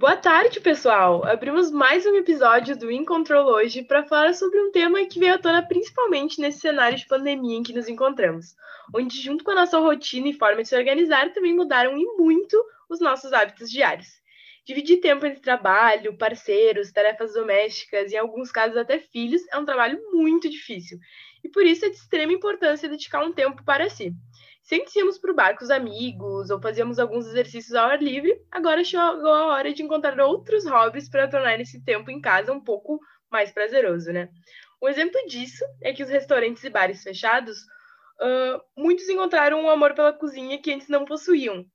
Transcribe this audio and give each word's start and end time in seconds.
Boa 0.00 0.16
tarde, 0.16 0.60
pessoal! 0.60 1.26
Abrimos 1.26 1.70
mais 1.70 2.06
um 2.06 2.16
episódio 2.16 2.74
do 2.74 2.90
In 2.90 3.04
Control 3.04 3.44
hoje 3.44 3.82
para 3.82 4.02
falar 4.02 4.32
sobre 4.32 4.58
um 4.58 4.72
tema 4.72 5.04
que 5.04 5.20
veio 5.20 5.34
à 5.34 5.38
tona 5.38 5.62
principalmente 5.62 6.40
nesse 6.40 6.60
cenário 6.60 6.96
de 6.96 7.06
pandemia 7.06 7.58
em 7.58 7.62
que 7.62 7.74
nos 7.74 7.86
encontramos, 7.86 8.56
onde, 8.94 9.20
junto 9.20 9.44
com 9.44 9.50
a 9.50 9.56
nossa 9.56 9.78
rotina 9.78 10.28
e 10.28 10.32
forma 10.32 10.62
de 10.62 10.70
se 10.70 10.74
organizar, 10.74 11.30
também 11.34 11.54
mudaram 11.54 11.98
e 11.98 12.04
muito 12.16 12.56
os 12.88 12.98
nossos 12.98 13.30
hábitos 13.34 13.70
diários. 13.70 14.08
Dividir 14.64 15.02
tempo 15.02 15.26
entre 15.26 15.42
trabalho, 15.42 16.16
parceiros, 16.16 16.90
tarefas 16.90 17.34
domésticas 17.34 18.10
e, 18.10 18.14
em 18.14 18.18
alguns 18.18 18.50
casos, 18.50 18.78
até 18.78 18.98
filhos, 18.98 19.42
é 19.52 19.58
um 19.58 19.66
trabalho 19.66 20.00
muito 20.12 20.48
difícil. 20.48 20.98
E 21.44 21.48
por 21.50 21.66
isso 21.66 21.84
é 21.84 21.90
de 21.90 21.96
extrema 21.96 22.32
importância 22.32 22.88
dedicar 22.88 23.22
um 23.22 23.34
tempo 23.34 23.62
para 23.64 23.90
si. 23.90 24.14
Se 24.70 24.76
antes 24.76 24.94
íamos 24.94 25.18
para 25.18 25.32
o 25.32 25.34
bar 25.34 25.58
com 25.58 25.64
os 25.64 25.70
amigos 25.70 26.48
ou 26.48 26.62
fazíamos 26.62 27.00
alguns 27.00 27.26
exercícios 27.26 27.74
ao 27.74 27.88
ar 27.90 28.00
livre, 28.00 28.40
agora 28.52 28.84
chegou 28.84 29.02
a 29.02 29.46
hora 29.46 29.74
de 29.74 29.82
encontrar 29.82 30.16
outros 30.20 30.64
hobbies 30.64 31.08
para 31.08 31.26
tornar 31.26 31.58
esse 31.58 31.82
tempo 31.82 32.08
em 32.08 32.20
casa 32.20 32.52
um 32.52 32.60
pouco 32.60 33.00
mais 33.28 33.50
prazeroso, 33.50 34.12
né? 34.12 34.28
Um 34.80 34.88
exemplo 34.88 35.20
disso 35.26 35.64
é 35.82 35.92
que 35.92 36.04
os 36.04 36.08
restaurantes 36.08 36.62
e 36.62 36.70
bares 36.70 37.02
fechados, 37.02 37.58
uh, 38.20 38.62
muitos 38.76 39.08
encontraram 39.08 39.60
um 39.60 39.68
amor 39.68 39.92
pela 39.92 40.12
cozinha 40.12 40.62
que 40.62 40.72
antes 40.72 40.86
não 40.86 41.04
possuíam. 41.04 41.66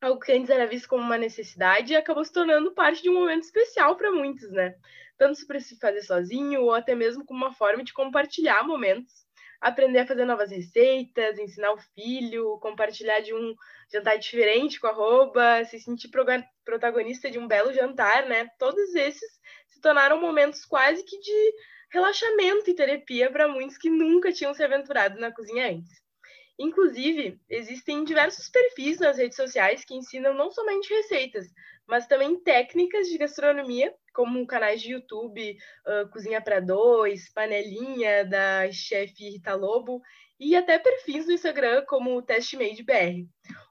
Algo 0.00 0.18
que 0.18 0.32
antes 0.32 0.50
era 0.50 0.66
visto 0.66 0.88
como 0.88 1.04
uma 1.04 1.16
necessidade 1.16 1.92
e 1.92 1.96
acabou 1.96 2.24
se 2.24 2.32
tornando 2.32 2.74
parte 2.74 3.04
de 3.04 3.08
um 3.08 3.14
momento 3.14 3.44
especial 3.44 3.94
para 3.94 4.10
muitos, 4.10 4.50
né? 4.50 4.74
Tanto 5.16 5.46
para 5.46 5.60
se 5.60 5.78
fazer 5.78 6.02
sozinho 6.02 6.62
ou 6.62 6.74
até 6.74 6.92
mesmo 6.96 7.24
como 7.24 7.44
uma 7.44 7.54
forma 7.54 7.84
de 7.84 7.92
compartilhar 7.92 8.66
momentos 8.66 9.30
aprender 9.62 10.00
a 10.00 10.06
fazer 10.06 10.24
novas 10.24 10.50
receitas, 10.50 11.38
ensinar 11.38 11.72
o 11.72 11.78
filho, 11.94 12.58
compartilhar 12.60 13.20
de 13.20 13.32
um 13.32 13.54
jantar 13.90 14.18
diferente 14.18 14.80
com 14.80 14.88
a 14.88 14.90
arroba, 14.90 15.64
se 15.64 15.78
sentir 15.78 16.10
protagonista 16.64 17.30
de 17.30 17.38
um 17.38 17.46
belo 17.46 17.72
jantar, 17.72 18.26
né? 18.26 18.48
Todos 18.58 18.92
esses 18.96 19.30
se 19.68 19.80
tornaram 19.80 20.20
momentos 20.20 20.64
quase 20.64 21.04
que 21.04 21.16
de 21.20 21.54
relaxamento 21.92 22.68
e 22.68 22.74
terapia 22.74 23.30
para 23.30 23.46
muitos 23.46 23.78
que 23.78 23.88
nunca 23.88 24.32
tinham 24.32 24.52
se 24.52 24.64
aventurado 24.64 25.20
na 25.20 25.30
cozinha 25.30 25.70
antes. 25.70 26.01
Inclusive, 26.58 27.40
existem 27.48 28.04
diversos 28.04 28.48
perfis 28.48 28.98
nas 28.98 29.16
redes 29.16 29.36
sociais 29.36 29.84
que 29.84 29.94
ensinam 29.94 30.34
não 30.34 30.50
somente 30.50 30.92
receitas, 30.92 31.48
mas 31.86 32.06
também 32.06 32.38
técnicas 32.40 33.08
de 33.08 33.18
gastronomia, 33.18 33.92
como 34.12 34.46
canais 34.46 34.80
de 34.80 34.92
YouTube, 34.92 35.56
uh, 35.86 36.08
Cozinha 36.10 36.40
para 36.40 36.60
Dois, 36.60 37.32
Panelinha, 37.32 38.24
da 38.24 38.70
chefe 38.70 39.30
Rita 39.30 39.54
Lobo, 39.54 40.00
e 40.38 40.56
até 40.56 40.78
perfis 40.78 41.26
no 41.26 41.32
Instagram, 41.32 41.84
como 41.86 42.16
o 42.16 42.22
Testmade 42.22 42.82
BR. 42.82 43.26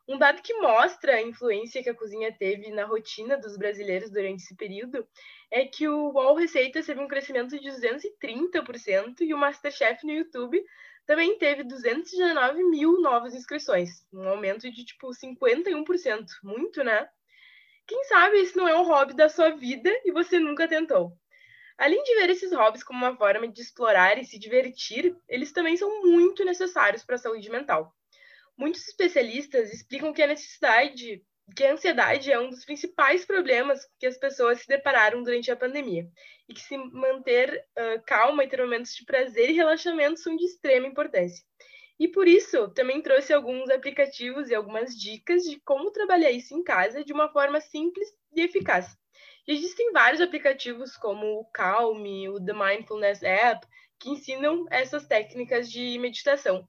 Um 0.08 0.18
dado 0.18 0.42
que 0.42 0.54
mostra 0.56 1.16
a 1.16 1.22
influência 1.22 1.84
que 1.84 1.90
a 1.90 1.96
cozinha 1.96 2.36
teve 2.38 2.70
na 2.72 2.86
rotina 2.86 3.38
dos 3.38 3.56
brasileiros 3.58 4.10
durante 4.10 4.44
esse 4.44 4.56
período 4.56 5.08
é 5.50 5.66
que 5.66 5.88
o 5.88 6.12
UOL 6.12 6.36
Receitas 6.36 6.86
teve 6.86 7.00
um 7.00 7.08
crescimento 7.08 7.58
de 7.60 7.70
230% 7.70 9.22
e 9.22 9.34
o 9.34 9.38
Masterchef 9.38 10.06
no 10.06 10.12
YouTube 10.12 10.62
também 11.06 11.38
teve 11.38 11.64
219 11.64 12.64
mil 12.64 13.02
novas 13.02 13.34
inscrições, 13.34 14.06
um 14.14 14.28
aumento 14.28 14.72
de 14.72 14.86
tipo 14.86 15.10
51%. 15.10 16.26
Muito, 16.44 16.84
né? 16.84 17.10
Quem 17.88 18.04
sabe 18.06 18.38
esse 18.38 18.56
não 18.56 18.68
é 18.68 18.78
um 18.78 18.86
hobby 18.86 19.14
da 19.14 19.28
sua 19.28 19.50
vida 19.50 19.90
e 20.06 20.12
você 20.12 20.40
nunca 20.40 20.68
tentou. 20.68 21.18
Além 21.78 22.02
de 22.04 22.16
ver 22.16 22.30
esses 22.30 22.54
hobbies 22.54 22.84
como 22.84 23.00
uma 23.00 23.18
forma 23.18 23.48
de 23.48 23.60
explorar 23.60 24.18
e 24.18 24.26
se 24.26 24.38
divertir, 24.38 25.16
eles 25.28 25.52
também 25.52 25.76
são 25.76 26.02
muito 26.04 26.46
necessários 26.46 27.04
para 27.04 27.16
a 27.16 27.18
saúde 27.18 27.50
mental. 27.50 27.94
Muitos 28.56 28.88
especialistas 28.88 29.74
explicam 29.74 30.14
que 30.14 30.22
a 30.22 30.28
necessidade, 30.28 31.24
que 31.56 31.64
a 31.64 31.74
ansiedade 31.74 32.32
é 32.32 32.40
um 32.40 32.50
dos 32.50 32.66
principais 32.66 33.26
problemas 33.26 33.80
que 34.00 34.06
as 34.06 34.18
pessoas 34.18 34.62
se 34.62 34.68
depararam 34.68 35.24
durante 35.24 35.52
a 35.52 35.56
pandemia, 35.56 36.08
e 36.48 36.54
que 36.54 36.62
se 36.62 36.78
manter 36.78 37.66
uh, 37.78 38.02
calma 38.06 38.44
e 38.44 38.48
ter 38.48 38.62
momentos 38.62 38.96
de 38.96 39.06
prazer 39.06 39.50
e 39.50 39.54
relaxamento 39.54 40.20
são 40.20 40.36
de 40.36 40.46
extrema 40.46 40.88
importância. 40.88 41.44
E 42.00 42.08
por 42.08 42.28
isso, 42.28 42.68
também 42.70 43.02
trouxe 43.02 43.32
alguns 43.32 43.70
aplicativos 43.70 44.50
e 44.50 44.56
algumas 44.56 44.96
dicas 44.98 45.44
de 45.44 45.60
como 45.62 45.92
trabalhar 45.92 46.32
isso 46.32 46.56
em 46.56 46.64
casa 46.64 47.06
de 47.06 47.14
uma 47.14 47.30
forma 47.32 47.62
simples 47.62 48.08
e 48.36 48.42
eficaz. 48.42 48.88
E 49.48 49.54
existem 49.54 49.92
vários 49.92 50.22
aplicativos 50.22 50.98
como 50.98 51.26
o 51.40 51.46
Calm, 51.52 52.04
o 52.30 52.44
The 52.44 52.54
Mindfulness 52.54 53.22
App, 53.22 53.68
que 54.00 54.10
ensinam 54.10 54.66
essas 54.72 55.06
técnicas 55.06 55.72
de 55.72 55.98
meditação. 56.00 56.68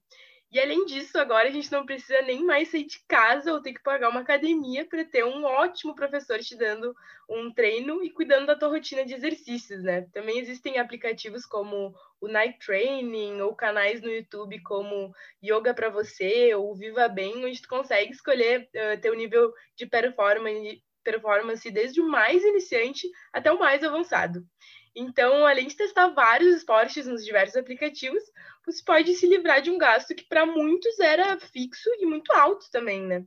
E 0.53 0.61
além 0.61 0.85
disso, 0.85 1.19
agora 1.19 1.49
a 1.49 1.51
gente 1.51 1.73
não 1.73 1.87
precisa 1.87 2.21
nem 2.21 2.45
mais 2.45 2.69
sair 2.69 2.85
de 2.85 3.03
casa 3.09 3.51
ou 3.51 3.63
ter 3.63 3.73
que 3.73 3.83
pagar 3.83 4.11
uma 4.11 4.21
academia 4.21 4.85
para 4.85 5.03
ter 5.03 5.25
um 5.25 5.45
ótimo 5.45 5.95
professor 5.95 6.39
te 6.41 6.55
dando 6.55 6.95
um 7.27 7.51
treino 7.51 8.05
e 8.05 8.11
cuidando 8.11 8.49
da 8.49 8.55
tua 8.55 8.69
rotina 8.69 9.03
de 9.03 9.15
exercícios, 9.15 9.83
né? 9.83 10.03
Também 10.13 10.39
existem 10.39 10.79
aplicativos 10.79 11.47
como 11.47 11.95
o 12.21 12.29
Night 12.29 12.59
Training 12.59 13.41
ou 13.41 13.57
canais 13.57 14.03
no 14.03 14.11
YouTube 14.11 14.61
como 14.63 15.15
Yoga 15.43 15.73
para 15.73 15.89
você 15.89 16.55
ou 16.55 16.75
Viva 16.77 17.09
Bem, 17.09 17.47
onde 17.47 17.63
tu 17.63 17.69
consegue 17.69 18.13
escolher 18.13 18.69
uh, 18.75 19.01
teu 19.01 19.15
nível 19.15 19.55
de 19.75 19.87
performance, 19.87 20.83
performance 21.03 21.71
desde 21.71 21.99
o 21.99 22.07
mais 22.07 22.45
iniciante 22.45 23.09
até 23.33 23.51
o 23.51 23.59
mais 23.59 23.83
avançado. 23.83 24.45
Então, 24.95 25.47
além 25.47 25.67
de 25.67 25.77
testar 25.77 26.09
vários 26.09 26.57
esportes 26.57 27.07
nos 27.07 27.25
diversos 27.25 27.57
aplicativos, 27.57 28.23
você 28.65 28.83
pode 28.85 29.15
se 29.15 29.27
livrar 29.27 29.63
de 29.63 29.71
um 29.71 29.79
gasto 29.79 30.15
que 30.15 30.25
para 30.25 30.45
muitos 30.45 30.99
era 30.99 31.39
fixo 31.41 31.89
e 31.99 32.07
muito 32.07 32.31
alto 32.33 32.67
também, 32.71 33.03
né? 33.03 33.25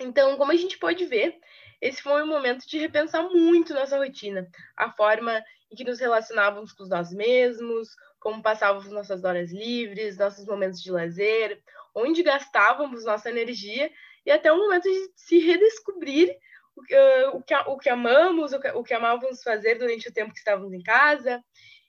Então, 0.00 0.36
como 0.36 0.52
a 0.52 0.56
gente 0.56 0.78
pode 0.78 1.04
ver, 1.06 1.38
esse 1.80 2.02
foi 2.02 2.22
um 2.22 2.26
momento 2.26 2.66
de 2.66 2.78
repensar 2.78 3.22
muito 3.30 3.74
nossa 3.74 3.96
rotina, 3.96 4.48
a 4.76 4.90
forma 4.92 5.42
em 5.70 5.76
que 5.76 5.84
nos 5.84 6.00
relacionávamos 6.00 6.72
com 6.72 6.84
nós 6.86 7.12
mesmos, 7.12 7.88
como 8.18 8.42
passávamos 8.42 8.90
nossas 8.90 9.22
horas 9.24 9.52
livres, 9.52 10.16
nossos 10.16 10.46
momentos 10.46 10.82
de 10.82 10.90
lazer, 10.90 11.60
onde 11.94 12.22
gastávamos 12.22 13.04
nossa 13.04 13.30
energia 13.30 13.90
e 14.26 14.30
até 14.30 14.52
o 14.52 14.58
momento 14.58 14.84
de 14.84 15.12
se 15.14 15.38
redescobrir 15.38 16.36
uh, 16.78 17.36
o, 17.36 17.42
que, 17.42 17.54
o 17.54 17.78
que 17.78 17.88
amamos, 17.88 18.52
o 18.52 18.60
que, 18.60 18.68
o 18.68 18.82
que 18.82 18.94
amávamos 18.94 19.42
fazer 19.42 19.76
durante 19.76 20.08
o 20.08 20.12
tempo 20.12 20.32
que 20.32 20.38
estávamos 20.38 20.72
em 20.72 20.82
casa. 20.82 21.42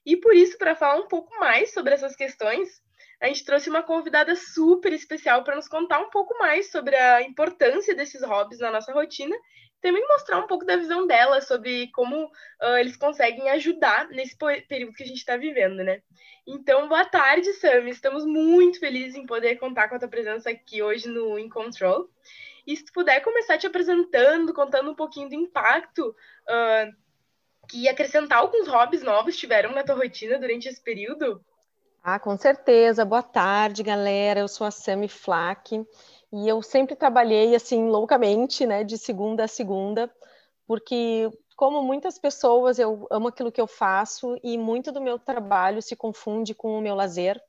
E 0.06 0.18
por 0.18 0.34
isso, 0.36 0.58
para 0.58 0.76
falar 0.76 1.00
um 1.00 1.08
pouco 1.08 1.38
mais 1.40 1.74
sobre 1.74 1.94
essas 1.94 2.16
questões, 2.16 2.82
a 3.22 3.28
gente 3.28 3.46
trouxe 3.46 3.70
uma 3.70 3.84
convidada 3.84 4.36
super 4.36 4.94
especial 4.94 5.44
para 5.44 5.56
nos 5.56 5.68
contar 5.68 6.00
um 6.00 6.10
pouco 6.10 6.38
mais 6.38 6.72
sobre 6.72 6.96
a 6.96 7.22
importância 7.22 7.96
desses 7.96 8.24
hobbies 8.24 8.60
na 8.60 8.72
nossa 8.72 8.94
rotina 8.94 9.36
também 9.82 10.06
mostrar 10.08 10.40
um 10.40 10.48
pouco 10.48 10.66
da 10.66 10.76
visão 10.76 11.08
dela 11.08 11.42
sobre 11.42 11.90
como 11.92 12.26
uh, 12.26 12.78
eles 12.80 12.98
conseguem 12.98 13.50
ajudar 13.50 14.10
nesse 14.10 14.36
período 14.68 14.94
que 14.94 15.04
a 15.04 15.06
gente 15.06 15.18
está 15.18 15.38
vivendo, 15.38 15.84
né? 15.84 16.02
Então, 16.46 16.88
boa 16.88 17.06
tarde, 17.06 17.52
Sam. 17.54 17.88
Estamos 17.90 18.26
muito 18.26 18.80
felizes 18.80 19.16
em 19.16 19.26
poder 19.26 19.56
contar 19.58 19.88
com 19.88 19.96
a 19.96 20.00
tua 20.00 20.10
presença 20.10 20.50
aqui 20.50 20.82
hoje 20.82 21.08
no 21.08 21.40
In 21.40 21.48
Control. 21.50 22.10
E 22.70 22.78
se 22.78 22.86
tu 22.86 22.94
puder 22.94 23.20
começar 23.22 23.58
te 23.58 23.66
apresentando, 23.66 24.54
contando 24.54 24.92
um 24.92 24.96
pouquinho 24.96 25.28
do 25.28 25.34
impacto 25.34 26.10
uh, 26.10 26.96
que 27.68 27.90
acrescentar 27.90 28.38
alguns 28.38 28.68
hobbies 28.68 29.02
novos 29.02 29.36
tiveram 29.36 29.72
na 29.72 29.84
tua 29.84 29.96
rotina 29.96 30.38
durante 30.38 30.70
esse 30.70 30.80
período. 30.80 31.44
Ah, 32.04 32.20
com 32.20 32.38
certeza. 32.38 33.04
Boa 33.04 33.24
tarde, 33.24 33.82
galera. 33.82 34.42
Eu 34.42 34.48
sou 34.48 34.68
a 34.68 34.72
Sami 34.72 35.08
Flack 35.08 35.84
e 36.32 36.48
eu 36.48 36.62
sempre 36.62 36.96
trabalhei 36.96 37.56
assim 37.56 37.88
loucamente, 37.88 38.68
né, 38.68 38.84
de 38.84 39.00
segunda 39.00 39.46
a 39.46 39.48
segunda, 39.48 40.08
porque 40.68 41.28
como 41.56 41.82
muitas 41.82 42.20
pessoas, 42.20 42.78
eu 42.78 43.08
amo 43.10 43.30
aquilo 43.30 43.52
que 43.52 43.60
eu 43.60 43.66
faço 43.66 44.38
e 44.44 44.60
muito 44.60 44.92
do 44.92 45.02
meu 45.02 45.18
trabalho 45.18 45.82
se 45.82 45.96
confunde 45.96 46.54
com 46.54 46.78
o 46.78 46.82
meu 46.82 46.94
lazer. 46.94 47.42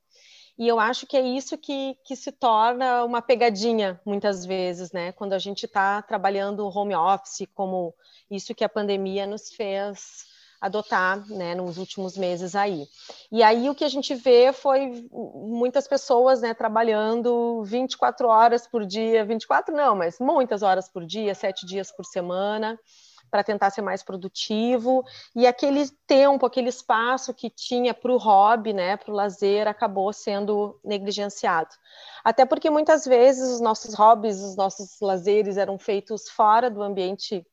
E 0.57 0.67
eu 0.67 0.79
acho 0.79 1.07
que 1.07 1.17
é 1.17 1.21
isso 1.21 1.57
que, 1.57 1.97
que 2.03 2.15
se 2.15 2.31
torna 2.31 3.03
uma 3.03 3.21
pegadinha, 3.21 3.99
muitas 4.05 4.45
vezes, 4.45 4.91
né? 4.91 5.11
Quando 5.11 5.33
a 5.33 5.39
gente 5.39 5.65
está 5.65 6.01
trabalhando 6.01 6.67
home 6.67 6.95
office, 6.95 7.47
como 7.53 7.93
isso 8.29 8.53
que 8.53 8.63
a 8.63 8.69
pandemia 8.69 9.25
nos 9.25 9.49
fez 9.49 10.29
adotar, 10.61 11.27
né, 11.27 11.55
nos 11.55 11.79
últimos 11.79 12.15
meses 12.15 12.53
aí. 12.53 12.87
E 13.31 13.41
aí 13.41 13.67
o 13.67 13.73
que 13.73 13.83
a 13.83 13.89
gente 13.89 14.13
vê 14.13 14.53
foi 14.53 15.09
muitas 15.11 15.87
pessoas, 15.87 16.39
né, 16.41 16.53
trabalhando 16.53 17.63
24 17.63 18.27
horas 18.27 18.67
por 18.67 18.85
dia, 18.85 19.25
24 19.25 19.75
não, 19.75 19.95
mas 19.95 20.19
muitas 20.19 20.61
horas 20.61 20.87
por 20.87 21.03
dia, 21.03 21.33
sete 21.33 21.65
dias 21.65 21.91
por 21.91 22.05
semana, 22.05 22.79
para 23.31 23.43
tentar 23.43 23.69
ser 23.69 23.81
mais 23.81 24.03
produtivo, 24.03 25.03
e 25.33 25.47
aquele 25.47 25.89
tempo, 26.05 26.45
aquele 26.45 26.67
espaço 26.67 27.33
que 27.33 27.49
tinha 27.49 27.93
para 27.93 28.11
o 28.11 28.17
hobby, 28.17 28.73
né, 28.73 28.97
para 28.97 29.11
o 29.11 29.15
lazer, 29.15 29.67
acabou 29.67 30.11
sendo 30.11 30.77
negligenciado. 30.83 31.69
Até 32.23 32.45
porque 32.45 32.69
muitas 32.69 33.05
vezes 33.05 33.49
os 33.49 33.61
nossos 33.61 33.95
hobbies, 33.95 34.41
os 34.41 34.55
nossos 34.57 34.99
lazeres 34.99 35.55
eram 35.55 35.79
feitos 35.79 36.29
fora 36.29 36.69
do 36.69 36.83
ambiente 36.83 37.45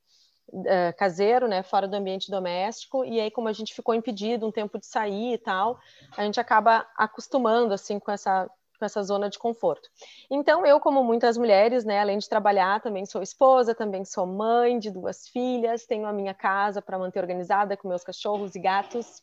uh, 0.49 0.97
caseiro, 0.99 1.47
né, 1.47 1.63
fora 1.63 1.87
do 1.87 1.95
ambiente 1.97 2.29
doméstico, 2.29 3.05
e 3.05 3.21
aí 3.21 3.31
como 3.31 3.49
a 3.49 3.53
gente 3.53 3.73
ficou 3.73 3.95
impedido 3.95 4.47
um 4.47 4.53
tempo 4.53 4.79
de 4.79 4.87
sair 4.87 5.35
e 5.35 5.39
tal, 5.39 5.79
a 6.17 6.25
gente 6.25 6.41
acaba 6.41 6.87
acostumando 6.97 7.73
assim 7.73 8.01
com 8.01 8.11
essa 8.11 8.51
com 8.79 8.85
essa 8.85 9.03
zona 9.03 9.29
de 9.29 9.39
conforto. 9.39 9.89
Então, 10.31 10.65
eu, 10.65 10.79
como 10.79 11.03
muitas 11.03 11.37
mulheres, 11.37 11.85
né, 11.85 12.01
além 12.01 12.19
de 12.19 12.29
trabalhar, 12.29 12.81
também 12.81 13.05
sou 13.05 13.21
esposa, 13.21 13.75
também 13.75 14.05
sou 14.05 14.27
mãe 14.27 14.79
de 14.79 14.91
duas 14.91 15.29
filhas, 15.29 15.85
tenho 15.85 16.07
a 16.07 16.13
minha 16.13 16.33
casa 16.33 16.81
para 16.81 16.99
manter 16.99 17.19
organizada 17.19 17.77
com 17.77 17.89
meus 17.89 18.05
cachorros 18.05 18.55
e 18.55 18.61
gatos 18.61 19.23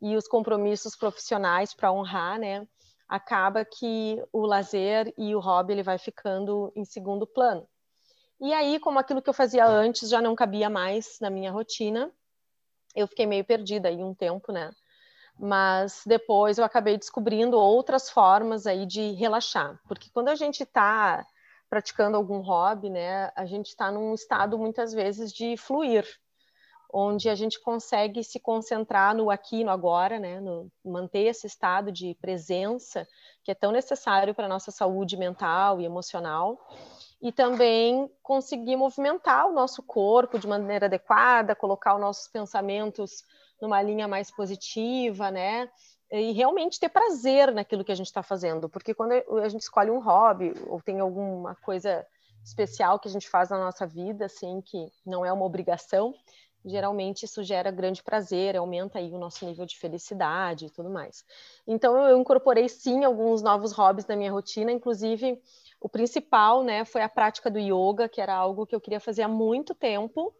e 0.00 0.16
os 0.16 0.26
compromissos 0.26 0.96
profissionais 0.96 1.74
para 1.74 1.92
honrar, 1.92 2.38
né? 2.38 2.66
Acaba 3.08 3.64
que 3.64 4.22
o 4.32 4.46
lazer 4.46 5.12
e 5.16 5.34
o 5.34 5.40
hobby 5.40 5.74
ele 5.74 5.82
vai 5.82 5.98
ficando 5.98 6.72
em 6.74 6.84
segundo 6.84 7.26
plano. 7.26 7.68
E 8.40 8.52
aí, 8.52 8.80
como 8.80 8.98
aquilo 8.98 9.22
que 9.22 9.28
eu 9.28 9.34
fazia 9.34 9.66
antes 9.66 10.08
já 10.08 10.20
não 10.20 10.34
cabia 10.34 10.68
mais 10.68 11.18
na 11.20 11.30
minha 11.30 11.52
rotina, 11.52 12.10
eu 12.94 13.06
fiquei 13.06 13.26
meio 13.26 13.44
perdida 13.44 13.88
aí 13.88 14.02
um 14.02 14.14
tempo, 14.14 14.52
né? 14.52 14.70
Mas 15.38 16.02
depois 16.06 16.58
eu 16.58 16.64
acabei 16.64 16.96
descobrindo 16.96 17.58
outras 17.58 18.08
formas 18.08 18.66
aí 18.66 18.86
de 18.86 19.12
relaxar, 19.12 19.78
porque 19.88 20.10
quando 20.12 20.28
a 20.28 20.34
gente 20.34 20.62
está 20.62 21.26
praticando 21.68 22.16
algum 22.16 22.40
hobby, 22.40 22.88
né, 22.88 23.32
a 23.34 23.44
gente 23.44 23.68
está 23.68 23.90
num 23.90 24.14
estado 24.14 24.56
muitas 24.58 24.92
vezes 24.92 25.32
de 25.32 25.56
fluir, 25.56 26.06
onde 26.92 27.28
a 27.28 27.34
gente 27.34 27.60
consegue 27.60 28.22
se 28.22 28.38
concentrar 28.38 29.16
no 29.16 29.28
aqui, 29.28 29.64
no 29.64 29.70
agora, 29.72 30.20
né, 30.20 30.38
no 30.38 30.70
manter 30.84 31.24
esse 31.24 31.48
estado 31.48 31.90
de 31.90 32.16
presença 32.20 33.04
que 33.42 33.50
é 33.50 33.54
tão 33.54 33.72
necessário 33.72 34.32
para 34.32 34.46
a 34.46 34.48
nossa 34.48 34.70
saúde 34.70 35.16
mental 35.16 35.80
e 35.80 35.84
emocional, 35.84 36.56
e 37.20 37.32
também 37.32 38.08
conseguir 38.22 38.76
movimentar 38.76 39.48
o 39.48 39.52
nosso 39.52 39.82
corpo 39.82 40.38
de 40.38 40.46
maneira 40.46 40.86
adequada, 40.86 41.56
colocar 41.56 41.94
os 41.94 42.00
nossos 42.00 42.28
pensamentos 42.28 43.24
numa 43.64 43.82
linha 43.82 44.06
mais 44.06 44.30
positiva, 44.30 45.30
né? 45.30 45.68
E 46.12 46.32
realmente 46.32 46.78
ter 46.78 46.90
prazer 46.90 47.52
naquilo 47.52 47.82
que 47.82 47.90
a 47.90 47.94
gente 47.94 48.06
está 48.06 48.22
fazendo, 48.22 48.68
porque 48.68 48.94
quando 48.94 49.12
a 49.12 49.48
gente 49.48 49.62
escolhe 49.62 49.90
um 49.90 49.98
hobby 49.98 50.54
ou 50.66 50.80
tem 50.80 51.00
alguma 51.00 51.56
coisa 51.56 52.06
especial 52.44 53.00
que 53.00 53.08
a 53.08 53.10
gente 53.10 53.28
faz 53.28 53.48
na 53.48 53.58
nossa 53.58 53.86
vida, 53.86 54.26
assim, 54.26 54.60
que 54.60 54.92
não 55.04 55.24
é 55.24 55.32
uma 55.32 55.46
obrigação, 55.46 56.14
geralmente 56.64 57.24
isso 57.24 57.42
gera 57.42 57.70
grande 57.70 58.02
prazer, 58.02 58.56
aumenta 58.56 58.98
aí 58.98 59.12
o 59.12 59.18
nosso 59.18 59.44
nível 59.44 59.66
de 59.66 59.78
felicidade 59.78 60.66
e 60.66 60.70
tudo 60.70 60.90
mais. 60.90 61.24
Então 61.66 61.96
eu 62.06 62.18
incorporei 62.18 62.68
sim 62.68 63.02
alguns 63.02 63.42
novos 63.42 63.72
hobbies 63.72 64.06
na 64.06 64.14
minha 64.14 64.30
rotina, 64.30 64.70
inclusive 64.70 65.40
o 65.80 65.88
principal, 65.88 66.62
né, 66.62 66.84
foi 66.84 67.02
a 67.02 67.08
prática 67.08 67.50
do 67.50 67.58
yoga, 67.58 68.08
que 68.08 68.20
era 68.20 68.34
algo 68.34 68.66
que 68.66 68.74
eu 68.74 68.80
queria 68.80 69.00
fazer 69.00 69.22
há 69.22 69.28
muito 69.28 69.74
tempo, 69.74 70.34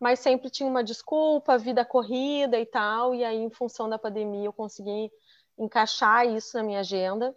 mas 0.00 0.20
sempre 0.20 0.50
tinha 0.50 0.68
uma 0.68 0.84
desculpa, 0.84 1.58
vida 1.58 1.84
corrida 1.84 2.58
e 2.58 2.66
tal, 2.66 3.14
e 3.14 3.24
aí, 3.24 3.38
em 3.38 3.50
função 3.50 3.88
da 3.88 3.98
pandemia, 3.98 4.46
eu 4.46 4.52
consegui 4.52 5.10
encaixar 5.58 6.26
isso 6.26 6.56
na 6.56 6.62
minha 6.62 6.80
agenda. 6.80 7.34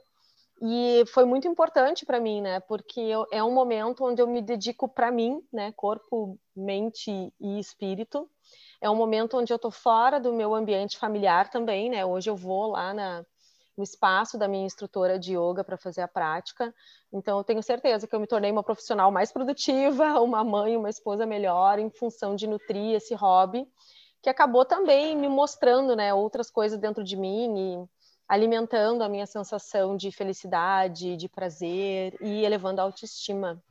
E 0.61 1.05
foi 1.13 1.23
muito 1.23 1.47
importante 1.47 2.05
para 2.05 2.19
mim, 2.19 2.41
né? 2.41 2.59
Porque 2.59 2.99
eu, 2.99 3.25
é 3.31 3.41
um 3.41 3.53
momento 3.53 4.03
onde 4.03 4.21
eu 4.21 4.27
me 4.27 4.41
dedico 4.41 4.89
para 4.89 5.09
mim, 5.09 5.41
né? 5.53 5.71
Corpo, 5.71 6.37
mente 6.53 7.33
e 7.39 7.59
espírito. 7.59 8.29
É 8.81 8.89
um 8.89 8.95
momento 8.95 9.37
onde 9.37 9.53
eu 9.53 9.55
estou 9.55 9.71
fora 9.71 10.19
do 10.19 10.33
meu 10.33 10.53
ambiente 10.53 10.97
familiar 10.97 11.49
também, 11.49 11.89
né? 11.89 12.05
Hoje 12.05 12.29
eu 12.29 12.35
vou 12.35 12.71
lá 12.71 12.93
na, 12.93 13.25
no 13.79 13.83
espaço 13.83 14.37
da 14.37 14.45
minha 14.45 14.65
instrutora 14.65 15.17
de 15.17 15.37
yoga 15.37 15.63
para 15.63 15.77
fazer 15.77 16.01
a 16.01 16.07
prática. 16.07 16.75
Então, 17.13 17.37
eu 17.37 17.45
tenho 17.45 17.63
certeza 17.63 18.05
que 18.05 18.13
eu 18.13 18.19
me 18.19 18.27
tornei 18.27 18.51
uma 18.51 18.61
profissional 18.61 19.09
mais 19.09 19.31
produtiva, 19.31 20.03
uma 20.19 20.43
mãe, 20.43 20.75
uma 20.75 20.89
esposa 20.89 21.25
melhor, 21.25 21.79
em 21.79 21.89
função 21.89 22.35
de 22.35 22.45
nutrir 22.45 22.93
esse 22.93 23.15
hobby, 23.15 23.65
que 24.21 24.29
acabou 24.29 24.65
também 24.65 25.15
me 25.15 25.29
mostrando 25.29 25.95
né, 25.95 26.13
outras 26.13 26.51
coisas 26.51 26.77
dentro 26.77 27.05
de 27.05 27.15
mim 27.15 27.57
e 27.57 27.89
alimentando 28.27 29.01
a 29.01 29.07
minha 29.07 29.25
sensação 29.25 29.95
de 29.95 30.11
felicidade, 30.11 31.15
de 31.15 31.29
prazer 31.29 32.17
e 32.19 32.43
elevando 32.43 32.81
a 32.81 32.83
autoestima. 32.83 33.63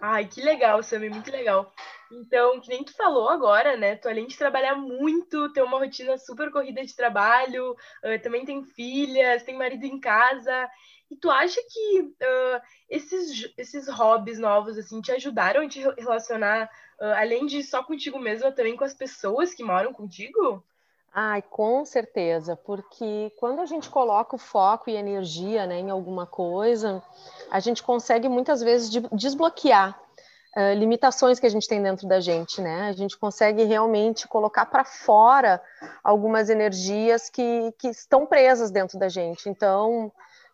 Ai, 0.00 0.28
que 0.28 0.40
legal, 0.40 0.80
Sammy, 0.80 1.10
muito 1.10 1.28
legal. 1.28 1.72
Então, 2.10 2.60
que 2.60 2.68
nem 2.68 2.82
tu 2.82 2.94
falou 2.94 3.28
agora, 3.28 3.76
né? 3.76 3.96
Tu 3.96 4.08
além 4.08 4.26
de 4.26 4.36
trabalhar 4.36 4.74
muito, 4.74 5.52
ter 5.52 5.62
uma 5.62 5.78
rotina 5.78 6.16
super 6.16 6.50
corrida 6.50 6.84
de 6.84 6.96
trabalho, 6.96 7.72
uh, 7.72 8.22
também 8.22 8.44
tem 8.44 8.64
filhas, 8.64 9.42
tem 9.42 9.56
marido 9.56 9.84
em 9.84 10.00
casa. 10.00 10.68
E 11.10 11.16
tu 11.16 11.30
acha 11.30 11.60
que 11.68 12.00
uh, 12.00 12.60
esses, 12.88 13.52
esses 13.56 13.88
hobbies 13.88 14.38
novos, 14.38 14.78
assim, 14.78 15.00
te 15.00 15.12
ajudaram 15.12 15.62
a 15.62 15.68
te 15.68 15.80
relacionar, 15.80 16.70
uh, 17.00 17.14
além 17.16 17.46
de 17.46 17.62
só 17.62 17.82
contigo 17.82 18.18
mesma, 18.18 18.52
também 18.52 18.76
com 18.76 18.84
as 18.84 18.94
pessoas 18.94 19.52
que 19.54 19.62
moram 19.62 19.92
contigo? 19.92 20.62
Ai, 21.12 21.42
com 21.42 21.84
certeza, 21.84 22.54
porque 22.54 23.32
quando 23.38 23.60
a 23.60 23.66
gente 23.66 23.88
coloca 23.88 24.36
o 24.36 24.38
foco 24.38 24.90
e 24.90 24.96
energia 24.96 25.66
né, 25.66 25.78
em 25.78 25.90
alguma 25.90 26.26
coisa, 26.26 27.02
a 27.50 27.58
gente 27.60 27.82
consegue 27.82 28.28
muitas 28.28 28.62
vezes 28.62 28.90
desbloquear 29.12 29.98
limitações 30.76 31.38
que 31.38 31.46
a 31.46 31.50
gente 31.50 31.68
tem 31.68 31.82
dentro 31.82 32.08
da 32.08 32.20
gente, 32.20 32.60
né? 32.60 32.88
A 32.88 32.92
gente 32.92 33.16
consegue 33.18 33.64
realmente 33.64 34.26
colocar 34.26 34.66
para 34.66 34.84
fora 34.84 35.62
algumas 36.02 36.48
energias 36.48 37.30
que, 37.30 37.72
que 37.78 37.88
estão 37.88 38.26
presas 38.26 38.70
dentro 38.70 38.98
da 38.98 39.08
gente. 39.08 39.48
Então, 39.48 40.10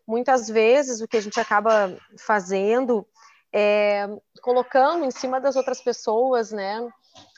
muitas 0.07 0.49
vezes 0.49 1.01
o 1.01 1.09
que 1.09 1.17
a 1.17 1.23
gente 1.23 1.39
acaba 1.41 1.97
fazendo 2.19 3.07
é 3.53 4.09
colocando 4.43 5.05
em 5.05 5.11
cima 5.11 5.41
das 5.41 5.57
outras 5.57 5.81
pessoas, 5.81 6.51
né? 6.51 6.87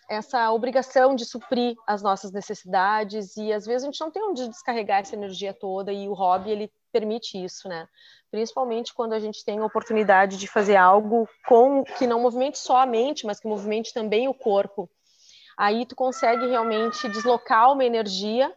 essa 0.08 0.50
obrigação 0.52 1.14
de 1.14 1.24
suprir 1.24 1.76
as 1.86 2.02
nossas 2.02 2.30
necessidades 2.30 3.36
e 3.36 3.52
às 3.52 3.66
vezes 3.66 3.82
a 3.82 3.86
gente 3.86 4.00
não 4.00 4.10
tem 4.10 4.22
onde 4.22 4.48
descarregar 4.48 5.00
essa 5.00 5.16
energia 5.16 5.52
toda 5.52 5.92
e 5.92 6.08
o 6.08 6.14
hobby 6.14 6.50
ele 6.50 6.72
permite 6.98 7.42
isso, 7.42 7.68
né? 7.68 7.86
Principalmente 8.30 8.94
quando 8.94 9.12
a 9.12 9.18
gente 9.18 9.44
tem 9.44 9.58
a 9.58 9.64
oportunidade 9.64 10.38
de 10.38 10.46
fazer 10.46 10.76
algo 10.76 11.28
com 11.46 11.84
que 11.84 12.06
não 12.06 12.20
movimente 12.20 12.58
só 12.58 12.78
a 12.78 12.86
mente, 12.86 13.26
mas 13.26 13.38
que 13.38 13.46
movimente 13.46 13.92
também 13.92 14.28
o 14.28 14.34
corpo. 14.34 14.88
Aí 15.58 15.84
tu 15.84 15.94
consegue 15.94 16.46
realmente 16.46 17.08
deslocar 17.08 17.72
uma 17.72 17.84
energia 17.84 18.52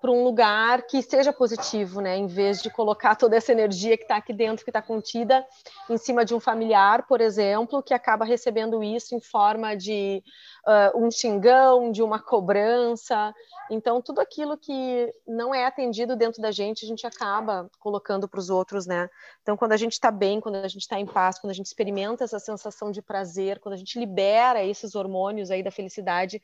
para 0.00 0.10
um 0.10 0.22
lugar 0.22 0.82
que 0.82 1.02
seja 1.02 1.32
positivo, 1.32 2.00
né? 2.00 2.16
Em 2.16 2.26
vez 2.26 2.62
de 2.62 2.70
colocar 2.70 3.16
toda 3.16 3.36
essa 3.36 3.52
energia 3.52 3.96
que 3.96 4.04
está 4.04 4.16
aqui 4.16 4.32
dentro, 4.32 4.64
que 4.64 4.70
está 4.70 4.80
contida, 4.80 5.44
em 5.90 5.96
cima 5.96 6.24
de 6.24 6.34
um 6.34 6.40
familiar, 6.40 7.06
por 7.06 7.20
exemplo, 7.20 7.82
que 7.82 7.92
acaba 7.92 8.24
recebendo 8.24 8.82
isso 8.82 9.14
em 9.14 9.20
forma 9.20 9.76
de 9.76 10.22
uh, 10.66 11.04
um 11.04 11.10
xingão, 11.10 11.90
de 11.90 12.02
uma 12.02 12.20
cobrança. 12.20 13.34
Então, 13.70 14.00
tudo 14.00 14.20
aquilo 14.20 14.56
que 14.56 15.12
não 15.26 15.54
é 15.54 15.66
atendido 15.66 16.14
dentro 16.14 16.40
da 16.40 16.52
gente, 16.52 16.84
a 16.84 16.88
gente 16.88 17.06
acaba 17.06 17.68
colocando 17.80 18.28
para 18.28 18.38
os 18.38 18.48
outros, 18.48 18.86
né? 18.86 19.10
Então, 19.42 19.56
quando 19.56 19.72
a 19.72 19.76
gente 19.76 19.92
está 19.92 20.10
bem, 20.10 20.40
quando 20.40 20.56
a 20.56 20.68
gente 20.68 20.82
está 20.82 20.98
em 21.00 21.06
paz, 21.06 21.38
quando 21.38 21.50
a 21.50 21.54
gente 21.54 21.66
experimenta 21.66 22.24
essa 22.24 22.38
sensação 22.38 22.90
de 22.90 23.02
prazer, 23.02 23.58
quando 23.58 23.74
a 23.74 23.78
gente 23.78 23.98
libera 23.98 24.64
esses 24.64 24.94
hormônios 24.94 25.50
aí 25.50 25.62
da 25.62 25.70
felicidade 25.70 26.40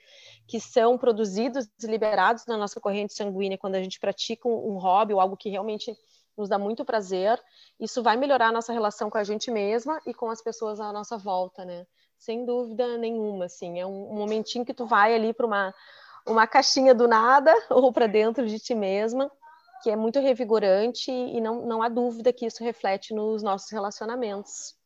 que 0.47 0.61
são 0.61 0.99
produzidos 0.99 1.69
e 1.83 1.87
liberados 1.87 2.45
na 2.47 2.57
nossa 2.57 2.81
corrente 2.81 3.15
sanguínea, 3.25 3.59
quando 3.59 3.75
a 3.75 3.83
gente 3.83 4.01
pratica 4.01 4.49
um, 4.49 4.73
um 4.73 4.79
hobby 4.79 5.15
ou 5.15 5.21
algo 5.21 5.37
que 5.37 5.49
realmente 5.49 5.97
nos 6.37 6.49
dá 6.49 6.59
muito 6.59 6.85
prazer, 6.85 7.41
isso 7.79 8.03
vai 8.03 8.17
melhorar 8.17 8.49
a 8.49 8.53
nossa 8.53 8.73
relação 8.73 9.11
com 9.11 9.19
a 9.19 9.25
gente 9.25 9.51
mesma 9.51 10.01
e 10.07 10.15
com 10.15 10.31
as 10.31 10.43
pessoas 10.43 10.81
à 10.81 10.93
nossa 10.93 11.17
volta, 11.19 11.65
né? 11.65 11.87
sem 12.23 12.45
dúvida 12.45 12.97
nenhuma, 12.99 13.47
assim, 13.47 13.81
é 13.81 13.85
um, 13.87 14.13
um 14.13 14.15
momentinho 14.15 14.65
que 14.65 14.73
tu 14.73 14.87
vai 14.87 15.13
ali 15.13 15.35
para 15.35 15.45
uma, 15.45 15.75
uma 16.25 16.47
caixinha 16.47 16.95
do 16.95 17.09
nada 17.09 17.53
ou 17.69 17.93
para 17.93 18.07
dentro 18.07 18.47
de 18.47 18.61
ti 18.61 18.77
mesma, 18.77 19.29
que 19.83 19.91
é 19.91 19.97
muito 19.97 20.21
revigorante 20.21 21.11
e 21.11 21.41
não, 21.41 21.67
não 21.67 21.83
há 21.83 21.89
dúvida 21.89 22.33
que 22.33 22.47
isso 22.47 22.63
reflete 22.63 23.13
nos 23.13 23.43
nossos 23.43 23.73
relacionamentos. 23.73 24.77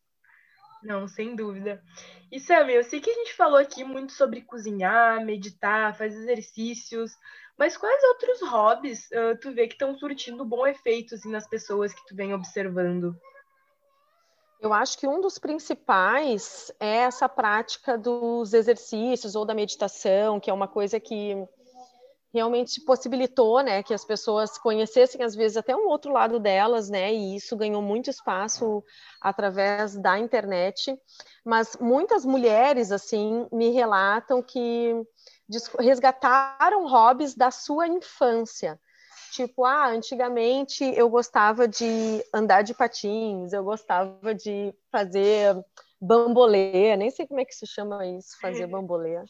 Não, 0.87 1.09
sem 1.09 1.35
dúvida. 1.35 1.83
E 2.31 2.39
Sam, 2.39 2.71
eu 2.71 2.85
sei 2.85 3.01
que 3.01 3.11
a 3.11 3.15
gente 3.15 3.35
falou 3.35 3.59
aqui 3.59 3.83
muito 3.83 4.13
sobre 4.13 4.43
cozinhar, 4.43 5.25
meditar, 5.25 5.97
fazer 5.99 6.17
exercícios, 6.17 7.11
mas 7.59 7.77
quais 7.77 8.05
outros 8.05 8.41
hobbies 8.43 9.11
uh, 9.11 9.37
tu 9.41 9.53
vê 9.53 9.67
que 9.67 9.75
estão 9.75 9.99
surtindo 9.99 10.45
bom 10.45 10.65
efeito 10.65 11.17
assim, 11.17 11.29
nas 11.29 11.49
pessoas 11.49 11.93
que 11.93 12.07
tu 12.07 12.15
vem 12.15 12.33
observando? 12.33 13.17
Eu 14.61 14.73
acho 14.73 14.97
que 14.97 15.09
um 15.09 15.21
dos 15.21 15.39
principais 15.39 16.73
é 16.79 16.99
essa 16.99 17.29
prática 17.29 17.99
dos 17.99 18.55
exercícios 18.55 19.35
ou 19.35 19.45
da 19.45 19.55
meditação, 19.55 20.39
que 20.39 20.49
é 20.49 20.55
uma 20.55 20.69
coisa 20.69 21.01
que 21.01 21.35
realmente 22.37 22.81
possibilitou, 22.81 23.63
né, 23.63 23.83
que 23.83 23.93
as 23.93 24.05
pessoas 24.05 24.57
conhecessem 24.59 25.23
às 25.23 25.35
vezes 25.35 25.57
até 25.57 25.75
um 25.75 25.89
outro 25.89 26.13
lado 26.13 26.39
delas, 26.39 26.89
né, 26.89 27.13
e 27.13 27.37
isso 27.37 27.57
ganhou 27.57 27.83
muito 27.83 28.11
espaço 28.11 28.85
através 29.21 29.97
da 29.97 30.19
internet. 30.19 30.97
Mas 31.45 31.77
muitas 31.81 32.25
mulheres 32.25 32.93
assim 32.93 33.49
me 33.53 33.71
relatam 33.71 34.43
que 34.43 34.95
resgataram 35.79 36.87
hobbies 36.87 37.35
da 37.35 37.51
sua 37.51 37.87
infância. 37.89 38.79
Tipo, 39.33 39.65
ah, 39.65 39.89
antigamente 39.89 40.85
eu 40.85 41.09
gostava 41.09 41.67
de 41.67 42.25
andar 42.33 42.63
de 42.63 42.75
patins, 42.75 43.53
eu 43.53 43.65
gostava 43.65 44.35
de 44.35 44.75
fazer 44.91 45.57
bambolê, 46.01 46.97
nem 46.97 47.11
sei 47.11 47.27
como 47.27 47.41
é 47.41 47.45
que 47.45 47.55
se 47.55 47.67
chama 47.67 48.07
isso, 48.07 48.39
fazer 48.41 48.67
bambolê, 48.67 49.23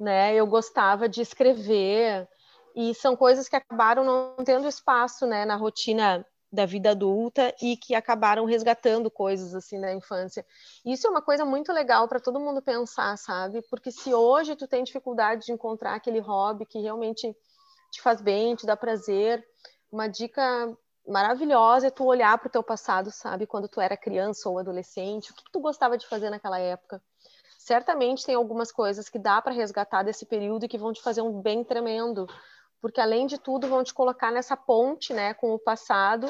né? 0.00 0.34
Eu 0.34 0.46
gostava 0.46 1.08
de 1.08 1.20
escrever 1.20 2.28
e 2.76 2.94
são 2.94 3.16
coisas 3.16 3.48
que 3.48 3.56
acabaram 3.56 4.04
não 4.04 4.44
tendo 4.44 4.68
espaço, 4.68 5.26
né, 5.26 5.46
na 5.46 5.56
rotina 5.56 6.24
da 6.52 6.66
vida 6.66 6.90
adulta 6.90 7.54
e 7.60 7.76
que 7.76 7.94
acabaram 7.94 8.44
resgatando 8.44 9.10
coisas 9.10 9.54
assim 9.54 9.80
da 9.80 9.92
infância. 9.92 10.44
Isso 10.84 11.06
é 11.06 11.10
uma 11.10 11.22
coisa 11.22 11.44
muito 11.44 11.72
legal 11.72 12.06
para 12.06 12.20
todo 12.20 12.38
mundo 12.38 12.62
pensar, 12.62 13.16
sabe? 13.16 13.62
Porque 13.70 13.90
se 13.90 14.12
hoje 14.12 14.54
tu 14.54 14.68
tem 14.68 14.84
dificuldade 14.84 15.46
de 15.46 15.52
encontrar 15.52 15.94
aquele 15.94 16.20
hobby 16.20 16.66
que 16.66 16.78
realmente 16.78 17.34
te 17.90 18.02
faz 18.02 18.20
bem, 18.20 18.54
te 18.54 18.66
dá 18.66 18.76
prazer, 18.76 19.42
uma 19.90 20.06
dica 20.06 20.42
maravilhosa 21.08 21.86
é 21.86 21.90
tu 21.90 22.04
olhar 22.04 22.36
para 22.38 22.48
o 22.48 22.52
teu 22.52 22.62
passado, 22.62 23.10
sabe? 23.10 23.46
Quando 23.46 23.68
tu 23.68 23.80
era 23.80 23.96
criança 23.96 24.48
ou 24.48 24.58
adolescente, 24.58 25.30
o 25.30 25.34
que, 25.34 25.44
que 25.44 25.52
tu 25.52 25.60
gostava 25.60 25.96
de 25.96 26.06
fazer 26.06 26.30
naquela 26.30 26.58
época? 26.58 27.02
Certamente 27.58 28.24
tem 28.24 28.34
algumas 28.34 28.70
coisas 28.70 29.08
que 29.08 29.18
dá 29.18 29.40
para 29.40 29.52
resgatar 29.52 30.02
desse 30.02 30.26
período 30.26 30.64
e 30.64 30.68
que 30.68 30.78
vão 30.78 30.92
te 30.92 31.02
fazer 31.02 31.22
um 31.22 31.40
bem 31.40 31.64
tremendo 31.64 32.26
porque 32.86 33.00
além 33.00 33.26
de 33.26 33.36
tudo 33.36 33.66
vão 33.66 33.82
te 33.82 33.92
colocar 33.92 34.30
nessa 34.30 34.56
ponte, 34.56 35.12
né, 35.12 35.34
com 35.34 35.52
o 35.52 35.58
passado 35.58 36.28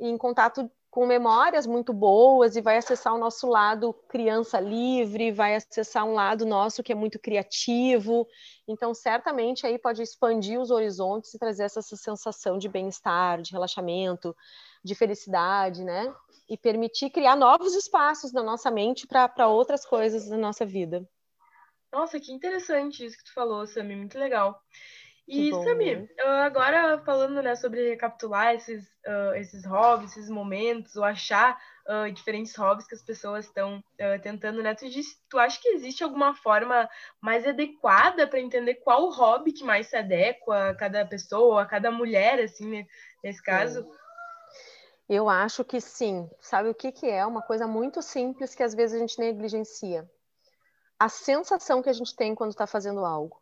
em 0.00 0.18
contato 0.18 0.68
com 0.90 1.06
memórias 1.06 1.64
muito 1.64 1.92
boas 1.92 2.56
e 2.56 2.60
vai 2.60 2.76
acessar 2.76 3.14
o 3.14 3.18
nosso 3.18 3.48
lado 3.48 3.94
criança 4.08 4.58
livre, 4.58 5.30
vai 5.30 5.54
acessar 5.54 6.04
um 6.04 6.14
lado 6.14 6.44
nosso 6.44 6.82
que 6.82 6.90
é 6.90 6.94
muito 6.96 7.20
criativo. 7.20 8.26
Então, 8.66 8.92
certamente 8.92 9.64
aí 9.64 9.78
pode 9.78 10.02
expandir 10.02 10.60
os 10.60 10.72
horizontes 10.72 11.32
e 11.34 11.38
trazer 11.38 11.62
essa 11.62 11.80
sensação 11.80 12.58
de 12.58 12.68
bem-estar, 12.68 13.40
de 13.40 13.52
relaxamento, 13.52 14.34
de 14.82 14.96
felicidade, 14.96 15.84
né? 15.84 16.12
E 16.48 16.58
permitir 16.58 17.10
criar 17.10 17.36
novos 17.36 17.76
espaços 17.76 18.32
na 18.32 18.42
nossa 18.42 18.72
mente 18.72 19.06
para 19.06 19.46
outras 19.46 19.86
coisas 19.86 20.28
da 20.28 20.36
nossa 20.36 20.66
vida. 20.66 21.08
Nossa, 21.92 22.18
que 22.18 22.32
interessante 22.32 23.04
isso 23.04 23.18
que 23.18 23.24
tu 23.24 23.34
falou, 23.34 23.66
Sami, 23.66 23.94
muito 23.94 24.18
legal. 24.18 24.58
E, 25.26 25.50
Samir, 25.50 26.10
agora 26.44 26.98
falando 27.04 27.40
né, 27.42 27.54
sobre 27.54 27.90
recapitular 27.90 28.54
esses, 28.54 28.84
uh, 29.06 29.34
esses 29.36 29.64
hobbies, 29.64 30.10
esses 30.10 30.28
momentos, 30.28 30.96
ou 30.96 31.04
achar 31.04 31.56
uh, 31.86 32.10
diferentes 32.10 32.54
hobbies 32.56 32.86
que 32.86 32.94
as 32.94 33.02
pessoas 33.02 33.46
estão 33.46 33.78
uh, 33.78 34.20
tentando, 34.20 34.62
né? 34.62 34.74
Tu, 34.74 34.88
diz, 34.90 35.06
tu 35.30 35.38
acha 35.38 35.60
que 35.60 35.68
existe 35.68 36.02
alguma 36.02 36.34
forma 36.34 36.88
mais 37.20 37.46
adequada 37.46 38.26
para 38.26 38.40
entender 38.40 38.74
qual 38.76 39.10
hobby 39.10 39.52
que 39.52 39.64
mais 39.64 39.86
se 39.86 39.96
adequa 39.96 40.70
a 40.70 40.74
cada 40.74 41.06
pessoa, 41.06 41.62
a 41.62 41.66
cada 41.66 41.90
mulher, 41.90 42.40
assim, 42.40 42.68
né, 42.68 42.86
nesse 43.22 43.42
caso? 43.42 43.88
Eu 45.08 45.28
acho 45.28 45.64
que 45.64 45.80
sim. 45.80 46.28
Sabe 46.40 46.68
o 46.68 46.74
que, 46.74 46.90
que 46.90 47.08
é? 47.08 47.24
Uma 47.24 47.42
coisa 47.42 47.66
muito 47.66 48.00
simples 48.02 48.54
que 48.54 48.62
às 48.62 48.74
vezes 48.74 48.96
a 48.96 48.98
gente 48.98 49.18
negligencia. 49.18 50.08
A 50.98 51.08
sensação 51.08 51.82
que 51.82 51.88
a 51.88 51.92
gente 51.92 52.14
tem 52.14 52.34
quando 52.34 52.50
está 52.50 52.66
fazendo 52.66 53.04
algo. 53.04 53.41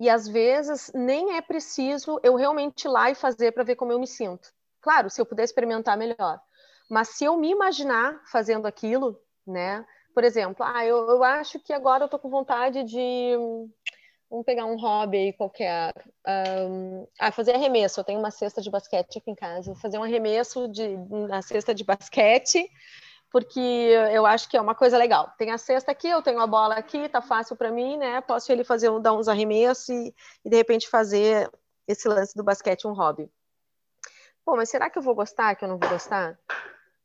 E 0.00 0.08
às 0.08 0.26
vezes 0.26 0.90
nem 0.94 1.36
é 1.36 1.42
preciso 1.42 2.18
eu 2.22 2.34
realmente 2.34 2.86
ir 2.86 2.88
lá 2.88 3.10
e 3.10 3.14
fazer 3.14 3.52
para 3.52 3.62
ver 3.62 3.76
como 3.76 3.92
eu 3.92 4.00
me 4.00 4.06
sinto. 4.06 4.50
Claro, 4.80 5.10
se 5.10 5.20
eu 5.20 5.26
puder 5.26 5.44
experimentar, 5.44 5.94
melhor. 5.94 6.40
Mas 6.88 7.10
se 7.10 7.26
eu 7.26 7.36
me 7.36 7.50
imaginar 7.50 8.18
fazendo 8.32 8.66
aquilo, 8.66 9.20
né? 9.46 9.84
Por 10.14 10.24
exemplo, 10.24 10.64
ah, 10.64 10.86
eu, 10.86 10.96
eu 11.10 11.22
acho 11.22 11.60
que 11.60 11.70
agora 11.70 12.04
eu 12.04 12.08
tô 12.08 12.18
com 12.18 12.30
vontade 12.30 12.82
de. 12.82 13.36
Vamos 14.30 14.46
pegar 14.46 14.64
um 14.64 14.80
hobby 14.80 15.34
qualquer. 15.34 15.92
Um, 16.26 17.06
ah, 17.18 17.30
fazer 17.30 17.54
arremesso. 17.54 18.00
Eu 18.00 18.04
tenho 18.04 18.18
uma 18.18 18.30
cesta 18.30 18.62
de 18.62 18.70
basquete 18.70 19.18
aqui 19.18 19.30
em 19.30 19.34
casa. 19.34 19.72
Vou 19.72 19.80
fazer 19.80 19.98
um 19.98 20.02
arremesso 20.02 20.66
de, 20.66 20.96
na 21.28 21.42
cesta 21.42 21.74
de 21.74 21.84
basquete 21.84 22.70
porque 23.30 23.60
eu 24.12 24.26
acho 24.26 24.48
que 24.48 24.56
é 24.56 24.60
uma 24.60 24.74
coisa 24.74 24.98
legal. 24.98 25.32
Tem 25.38 25.50
a 25.50 25.58
cesta 25.58 25.92
aqui, 25.92 26.08
eu 26.08 26.20
tenho 26.20 26.40
a 26.40 26.46
bola 26.46 26.74
aqui, 26.74 27.08
tá 27.08 27.22
fácil 27.22 27.54
para 27.54 27.70
mim, 27.70 27.96
né? 27.96 28.20
Posso 28.20 28.50
ele 28.50 28.64
fazer 28.64 28.90
dar 29.00 29.12
uns 29.12 29.28
arremessos 29.28 29.88
e, 29.88 30.14
e, 30.44 30.50
de 30.50 30.56
repente 30.56 30.88
fazer 30.88 31.50
esse 31.86 32.08
lance 32.08 32.34
do 32.34 32.42
basquete 32.42 32.86
um 32.86 32.92
hobby. 32.92 33.30
Pô, 34.44 34.56
mas 34.56 34.68
será 34.68 34.90
que 34.90 34.98
eu 34.98 35.02
vou 35.02 35.14
gostar? 35.14 35.54
Que 35.54 35.64
eu 35.64 35.68
não 35.68 35.78
vou 35.78 35.88
gostar? 35.88 36.38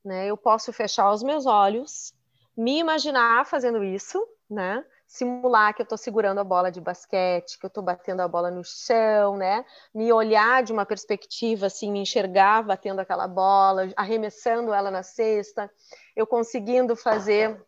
Né? 0.03 0.25
Eu 0.27 0.35
posso 0.35 0.73
fechar 0.73 1.11
os 1.11 1.21
meus 1.21 1.45
olhos, 1.45 2.13
me 2.57 2.79
imaginar 2.79 3.45
fazendo 3.45 3.83
isso, 3.83 4.25
né? 4.49 4.83
Simular 5.07 5.73
que 5.73 5.81
eu 5.81 5.85
estou 5.85 5.97
segurando 5.97 6.39
a 6.39 6.43
bola 6.43 6.71
de 6.71 6.81
basquete, 6.81 7.59
que 7.59 7.65
eu 7.65 7.69
estou 7.69 7.83
batendo 7.83 8.21
a 8.21 8.27
bola 8.27 8.49
no 8.49 8.63
chão, 8.63 9.37
né? 9.37 9.63
Me 9.93 10.11
olhar 10.11 10.63
de 10.63 10.73
uma 10.73 10.85
perspectiva 10.85 11.67
assim, 11.67 11.91
me 11.91 11.99
enxergar 11.99 12.63
batendo 12.63 12.99
aquela 12.99 13.27
bola, 13.27 13.89
arremessando 13.95 14.73
ela 14.73 14.89
na 14.89 15.03
cesta 15.03 15.71
eu 16.15 16.25
conseguindo 16.25 16.95
fazer 16.95 17.61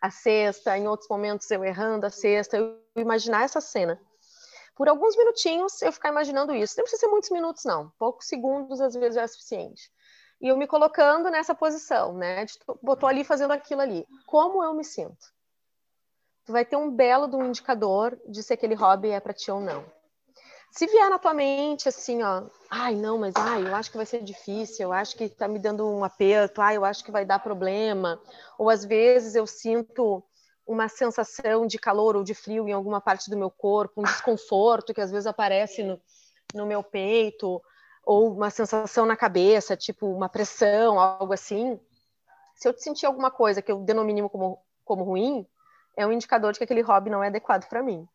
a 0.00 0.10
cesta, 0.10 0.78
em 0.78 0.86
outros 0.86 1.08
momentos 1.08 1.50
eu 1.50 1.64
errando 1.64 2.06
a 2.06 2.10
cesta, 2.10 2.56
eu 2.56 2.78
imaginar 2.96 3.44
essa 3.44 3.60
cena. 3.60 4.00
Por 4.76 4.88
alguns 4.88 5.16
minutinhos 5.16 5.80
eu 5.82 5.92
ficar 5.92 6.10
imaginando 6.10 6.54
isso. 6.54 6.74
Não 6.76 6.84
precisa 6.84 7.00
ser 7.00 7.08
muitos 7.08 7.30
minutos, 7.30 7.64
não. 7.64 7.90
Poucos 7.98 8.26
segundos 8.26 8.80
às 8.80 8.94
vezes 8.94 9.16
é 9.16 9.26
suficiente. 9.26 9.90
E 10.40 10.48
eu 10.48 10.56
me 10.56 10.66
colocando 10.66 11.30
nessa 11.30 11.54
posição, 11.54 12.12
né? 12.14 12.44
Botou 12.82 13.08
ali 13.08 13.24
fazendo 13.24 13.52
aquilo 13.52 13.80
ali. 13.80 14.06
Como 14.26 14.62
eu 14.62 14.74
me 14.74 14.84
sinto? 14.84 15.33
Tu 16.44 16.52
vai 16.52 16.64
ter 16.64 16.76
um 16.76 16.90
belo 16.90 17.26
do 17.26 17.42
indicador 17.42 18.18
de 18.28 18.42
se 18.42 18.52
aquele 18.52 18.74
hobby 18.74 19.10
é 19.10 19.20
para 19.20 19.32
ti 19.32 19.50
ou 19.50 19.60
não 19.60 19.84
se 20.74 20.88
vier 20.88 21.08
na 21.08 21.20
tua 21.20 21.32
mente 21.32 21.88
assim, 21.88 22.20
ó, 22.24 22.42
ai, 22.68 22.96
não, 22.96 23.16
mas 23.16 23.32
ai, 23.36 23.62
eu 23.62 23.72
acho 23.76 23.92
que 23.92 23.96
vai 23.96 24.04
ser 24.04 24.24
difícil, 24.24 24.86
eu 24.86 24.92
acho 24.92 25.16
que 25.16 25.28
tá 25.28 25.46
me 25.46 25.60
dando 25.60 25.88
um 25.88 26.02
aperto, 26.02 26.60
ai, 26.60 26.76
eu 26.76 26.84
acho 26.84 27.04
que 27.04 27.12
vai 27.12 27.24
dar 27.24 27.38
problema, 27.38 28.20
ou 28.58 28.68
às 28.68 28.84
vezes 28.84 29.36
eu 29.36 29.46
sinto 29.46 30.20
uma 30.66 30.88
sensação 30.88 31.64
de 31.64 31.78
calor 31.78 32.16
ou 32.16 32.24
de 32.24 32.34
frio 32.34 32.68
em 32.68 32.72
alguma 32.72 33.00
parte 33.00 33.30
do 33.30 33.36
meu 33.36 33.52
corpo, 33.52 34.00
um 34.00 34.04
desconforto 34.04 34.92
que 34.92 35.00
às 35.00 35.12
vezes 35.12 35.28
aparece 35.28 35.84
no, 35.84 36.00
no 36.52 36.66
meu 36.66 36.82
peito, 36.82 37.62
ou 38.04 38.32
uma 38.32 38.50
sensação 38.50 39.06
na 39.06 39.16
cabeça, 39.16 39.76
tipo 39.76 40.08
uma 40.08 40.28
pressão, 40.28 40.98
algo 40.98 41.32
assim. 41.32 41.78
Se 42.56 42.66
eu 42.66 42.76
sentir 42.76 43.06
alguma 43.06 43.30
coisa 43.30 43.62
que 43.62 43.70
eu 43.70 43.78
denomino 43.78 44.28
como, 44.28 44.58
como 44.84 45.04
ruim, 45.04 45.46
é 45.96 46.06
um 46.06 46.12
indicador 46.12 46.52
de 46.52 46.58
que 46.58 46.64
aquele 46.64 46.82
hobby 46.82 47.10
não 47.10 47.22
é 47.22 47.28
adequado 47.28 47.68
para 47.68 47.82
mim. 47.82 48.06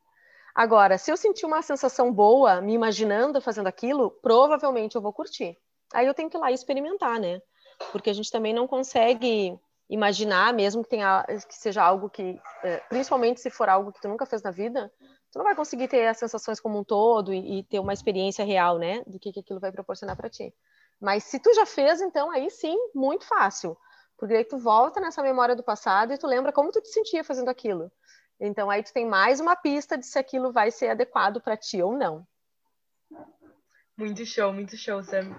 Agora, 0.53 0.97
se 0.97 1.11
eu 1.11 1.17
sentir 1.17 1.45
uma 1.45 1.61
sensação 1.61 2.11
boa, 2.11 2.59
me 2.61 2.73
imaginando 2.73 3.41
fazendo 3.41 3.67
aquilo, 3.67 4.11
provavelmente 4.21 4.95
eu 4.95 5.01
vou 5.01 5.13
curtir. 5.13 5.57
Aí 5.93 6.05
eu 6.05 6.13
tenho 6.13 6.29
que 6.29 6.37
ir 6.37 6.39
lá 6.39 6.51
e 6.51 6.53
experimentar, 6.53 7.19
né? 7.19 7.41
Porque 7.91 8.09
a 8.09 8.13
gente 8.13 8.31
também 8.31 8.53
não 8.53 8.67
consegue 8.67 9.57
imaginar, 9.89 10.53
mesmo 10.53 10.83
que, 10.83 10.89
tenha, 10.89 11.25
que 11.25 11.55
seja 11.55 11.83
algo 11.83 12.09
que, 12.09 12.39
é, 12.63 12.77
principalmente 12.89 13.41
se 13.41 13.49
for 13.49 13.69
algo 13.69 13.91
que 13.91 14.01
tu 14.01 14.07
nunca 14.07 14.25
fez 14.25 14.41
na 14.43 14.51
vida, 14.51 14.91
tu 15.31 15.37
não 15.37 15.45
vai 15.45 15.55
conseguir 15.55 15.87
ter 15.87 16.07
as 16.07 16.17
sensações 16.17 16.59
como 16.59 16.77
um 16.77 16.83
todo 16.83 17.33
e, 17.33 17.59
e 17.59 17.63
ter 17.63 17.79
uma 17.79 17.93
experiência 17.93 18.45
real, 18.45 18.77
né? 18.77 19.01
Do 19.07 19.19
que, 19.19 19.31
que 19.31 19.39
aquilo 19.39 19.59
vai 19.59 19.71
proporcionar 19.71 20.15
para 20.15 20.29
ti. 20.29 20.53
Mas 20.99 21.23
se 21.23 21.39
tu 21.39 21.53
já 21.53 21.65
fez, 21.65 22.01
então 22.01 22.29
aí 22.29 22.49
sim, 22.49 22.77
muito 22.93 23.25
fácil. 23.25 23.77
Porque 24.19 24.33
aí 24.33 24.43
tu 24.43 24.57
volta 24.57 24.99
nessa 24.99 25.23
memória 25.23 25.55
do 25.55 25.63
passado 25.63 26.11
e 26.11 26.17
tu 26.17 26.27
lembra 26.27 26.51
como 26.51 26.71
tu 26.71 26.81
te 26.81 26.89
sentia 26.89 27.23
fazendo 27.23 27.49
aquilo. 27.49 27.89
Então 28.39 28.69
aí 28.69 28.83
tu 28.83 28.93
tem 28.93 29.05
mais 29.05 29.39
uma 29.39 29.55
pista 29.55 29.97
de 29.97 30.05
se 30.05 30.19
aquilo 30.19 30.51
vai 30.51 30.71
ser 30.71 30.89
adequado 30.89 31.41
para 31.41 31.55
ti 31.55 31.81
ou 31.81 31.97
não. 31.97 32.27
Muito 33.97 34.25
show, 34.25 34.51
muito 34.53 34.77
show, 34.77 35.01
Sam. 35.03 35.35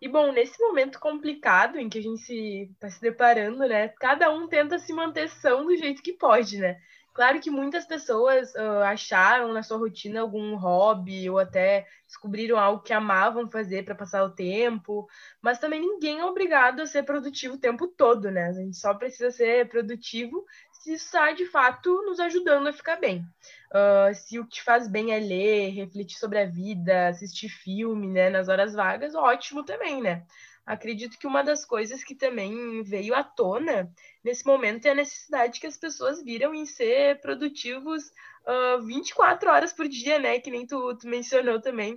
E 0.00 0.08
bom, 0.08 0.32
nesse 0.32 0.58
momento 0.60 0.98
complicado 0.98 1.78
em 1.78 1.88
que 1.88 1.98
a 1.98 2.02
gente 2.02 2.32
está 2.72 2.88
se, 2.88 2.96
se 2.96 3.02
deparando, 3.02 3.58
né? 3.68 3.88
Cada 4.00 4.32
um 4.32 4.48
tenta 4.48 4.78
se 4.78 4.92
manter 4.92 5.28
são 5.28 5.66
do 5.66 5.76
jeito 5.76 6.02
que 6.02 6.12
pode, 6.14 6.58
né? 6.58 6.80
Claro 7.20 7.38
que 7.38 7.50
muitas 7.50 7.84
pessoas 7.84 8.54
uh, 8.54 8.82
acharam 8.86 9.52
na 9.52 9.62
sua 9.62 9.76
rotina 9.76 10.22
algum 10.22 10.56
hobby 10.56 11.28
ou 11.28 11.38
até 11.38 11.86
descobriram 12.06 12.58
algo 12.58 12.82
que 12.82 12.94
amavam 12.94 13.46
fazer 13.46 13.84
para 13.84 13.94
passar 13.94 14.24
o 14.24 14.30
tempo, 14.30 15.06
mas 15.42 15.58
também 15.58 15.82
ninguém 15.82 16.20
é 16.20 16.24
obrigado 16.24 16.80
a 16.80 16.86
ser 16.86 17.02
produtivo 17.02 17.56
o 17.56 17.60
tempo 17.60 17.86
todo, 17.86 18.30
né? 18.30 18.46
A 18.46 18.52
gente 18.54 18.74
só 18.74 18.94
precisa 18.94 19.30
ser 19.30 19.68
produtivo 19.68 20.46
se 20.72 20.94
está 20.94 21.30
de 21.32 21.44
fato 21.44 21.92
nos 22.06 22.18
ajudando 22.20 22.68
a 22.68 22.72
ficar 22.72 22.96
bem. 22.96 23.22
Uh, 23.70 24.14
se 24.14 24.38
o 24.38 24.46
que 24.46 24.52
te 24.52 24.62
faz 24.62 24.88
bem 24.88 25.12
é 25.12 25.20
ler, 25.20 25.74
refletir 25.74 26.18
sobre 26.18 26.38
a 26.38 26.46
vida, 26.46 27.08
assistir 27.08 27.50
filme, 27.50 28.06
né, 28.06 28.30
nas 28.30 28.48
horas 28.48 28.72
vagas, 28.72 29.14
ótimo 29.14 29.62
também, 29.62 30.00
né? 30.00 30.24
Acredito 30.66 31.18
que 31.18 31.26
uma 31.26 31.42
das 31.42 31.64
coisas 31.64 32.04
que 32.04 32.14
também 32.14 32.82
veio 32.82 33.14
à 33.14 33.24
tona 33.24 33.90
nesse 34.22 34.46
momento 34.46 34.86
é 34.86 34.90
a 34.90 34.94
necessidade 34.94 35.58
que 35.58 35.66
as 35.66 35.76
pessoas 35.76 36.22
viram 36.22 36.54
em 36.54 36.64
ser 36.64 37.20
produtivos 37.20 38.04
uh, 38.46 38.82
24 38.82 39.50
horas 39.50 39.72
por 39.72 39.88
dia, 39.88 40.18
né? 40.18 40.38
Que 40.38 40.50
nem 40.50 40.66
tu, 40.66 40.96
tu 40.96 41.08
mencionou 41.08 41.60
também. 41.60 41.94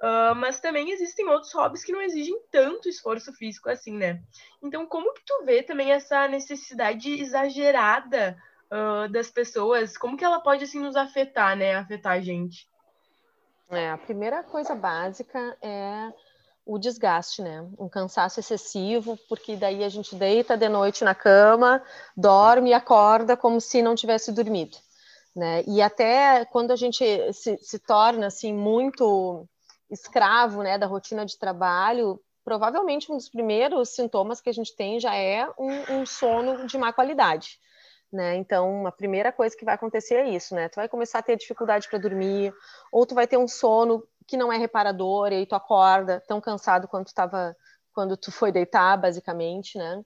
Uh, 0.00 0.34
mas 0.36 0.60
também 0.60 0.90
existem 0.90 1.26
outros 1.28 1.52
hobbies 1.52 1.82
que 1.82 1.92
não 1.92 2.02
exigem 2.02 2.38
tanto 2.50 2.88
esforço 2.88 3.32
físico 3.32 3.70
assim, 3.70 3.96
né? 3.96 4.22
Então, 4.62 4.86
como 4.86 5.14
que 5.14 5.24
tu 5.24 5.44
vê 5.44 5.62
também 5.62 5.92
essa 5.92 6.28
necessidade 6.28 7.20
exagerada 7.20 8.36
uh, 8.66 9.10
das 9.10 9.30
pessoas? 9.30 9.96
Como 9.96 10.16
que 10.16 10.24
ela 10.24 10.40
pode, 10.40 10.64
assim, 10.64 10.80
nos 10.80 10.96
afetar, 10.96 11.56
né? 11.56 11.76
Afetar 11.76 12.12
a 12.12 12.20
gente? 12.20 12.68
É, 13.70 13.90
a 13.90 13.98
primeira 13.98 14.42
coisa 14.44 14.74
básica 14.74 15.56
é 15.62 16.12
o 16.66 16.78
desgaste, 16.78 17.40
né? 17.40 17.64
Um 17.78 17.88
cansaço 17.88 18.40
excessivo, 18.40 19.16
porque 19.28 19.56
daí 19.56 19.84
a 19.84 19.88
gente 19.88 20.16
deita 20.16 20.56
de 20.56 20.68
noite 20.68 21.04
na 21.04 21.14
cama, 21.14 21.80
dorme 22.16 22.70
e 22.70 22.74
acorda 22.74 23.36
como 23.36 23.60
se 23.60 23.80
não 23.80 23.94
tivesse 23.94 24.32
dormido, 24.32 24.76
né? 25.34 25.62
E 25.64 25.80
até 25.80 26.44
quando 26.46 26.72
a 26.72 26.76
gente 26.76 27.04
se, 27.32 27.56
se 27.58 27.78
torna, 27.78 28.26
assim, 28.26 28.52
muito 28.52 29.48
escravo 29.88 30.64
né, 30.64 30.76
da 30.76 30.86
rotina 30.86 31.24
de 31.24 31.38
trabalho, 31.38 32.20
provavelmente 32.44 33.12
um 33.12 33.16
dos 33.16 33.28
primeiros 33.28 33.90
sintomas 33.90 34.40
que 34.40 34.50
a 34.50 34.52
gente 34.52 34.74
tem 34.74 34.98
já 34.98 35.14
é 35.14 35.48
um, 35.56 36.00
um 36.00 36.06
sono 36.06 36.66
de 36.66 36.76
má 36.76 36.92
qualidade. 36.92 37.60
Né? 38.12 38.36
Então, 38.36 38.86
a 38.86 38.92
primeira 38.92 39.30
coisa 39.30 39.56
que 39.56 39.64
vai 39.64 39.74
acontecer 39.74 40.14
é 40.14 40.28
isso, 40.30 40.54
né? 40.54 40.68
Tu 40.68 40.76
vai 40.76 40.88
começar 40.88 41.18
a 41.20 41.22
ter 41.22 41.36
dificuldade 41.36 41.88
para 41.88 41.98
dormir, 41.98 42.52
ou 42.90 43.04
tu 43.04 43.14
vai 43.14 43.26
ter 43.26 43.36
um 43.36 43.48
sono 43.48 44.02
que 44.26 44.36
não 44.36 44.52
é 44.52 44.56
reparador, 44.56 45.32
e 45.32 45.36
aí 45.36 45.46
tu 45.46 45.54
acorda 45.54 46.22
tão 46.26 46.40
cansado 46.40 46.88
quanto 46.88 47.08
estava 47.08 47.56
quando 47.92 48.16
tu 48.16 48.30
foi 48.30 48.52
deitar, 48.52 48.96
basicamente, 48.98 49.78
né? 49.78 50.02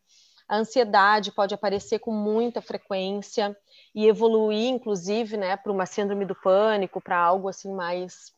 A 0.48 0.56
ansiedade 0.56 1.32
pode 1.32 1.54
aparecer 1.54 1.98
com 2.00 2.12
muita 2.12 2.60
frequência 2.60 3.56
e 3.94 4.06
evoluir, 4.06 4.68
inclusive, 4.68 5.36
né, 5.36 5.56
para 5.56 5.72
uma 5.72 5.86
síndrome 5.86 6.24
do 6.24 6.34
pânico, 6.34 7.00
para 7.00 7.16
algo 7.16 7.48
assim 7.48 7.72
mais 7.72 8.32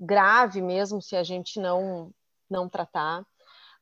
grave 0.00 0.60
mesmo, 0.62 1.02
se 1.02 1.16
a 1.16 1.22
gente 1.22 1.60
não 1.60 2.12
não 2.50 2.68
tratar. 2.68 3.24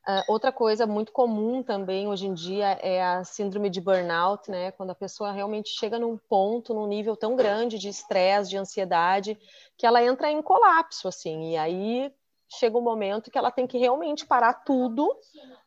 Uh, 0.07 0.23
outra 0.29 0.53
coisa 0.53 0.87
muito 0.87 1.11
comum 1.11 1.61
também 1.61 2.07
hoje 2.07 2.27
em 2.27 2.33
dia 2.33 2.79
é 2.81 3.03
a 3.03 3.25
síndrome 3.25 3.69
de 3.69 3.81
burnout, 3.81 4.49
né? 4.49 4.71
Quando 4.71 4.91
a 4.91 4.95
pessoa 4.95 5.33
realmente 5.33 5.67
chega 5.67 5.99
num 5.99 6.17
ponto, 6.17 6.73
num 6.73 6.87
nível 6.87 7.17
tão 7.17 7.35
grande 7.35 7.77
de 7.77 7.89
estresse, 7.89 8.49
de 8.49 8.57
ansiedade, 8.57 9.37
que 9.75 9.85
ela 9.85 10.01
entra 10.01 10.31
em 10.31 10.41
colapso, 10.41 11.09
assim. 11.09 11.51
E 11.51 11.57
aí 11.57 12.13
chega 12.47 12.77
um 12.77 12.81
momento 12.81 13.29
que 13.29 13.37
ela 13.37 13.51
tem 13.51 13.67
que 13.67 13.77
realmente 13.77 14.25
parar 14.25 14.53
tudo 14.53 15.13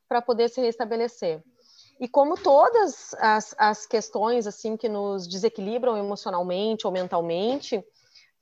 para 0.08 0.22
poder 0.22 0.48
se 0.48 0.58
restabelecer. 0.62 1.42
E 2.00 2.08
como 2.08 2.34
todas 2.34 3.14
as, 3.18 3.54
as 3.58 3.86
questões 3.86 4.46
assim 4.46 4.74
que 4.74 4.88
nos 4.88 5.28
desequilibram 5.28 5.98
emocionalmente 5.98 6.86
ou 6.86 6.92
mentalmente, 6.92 7.84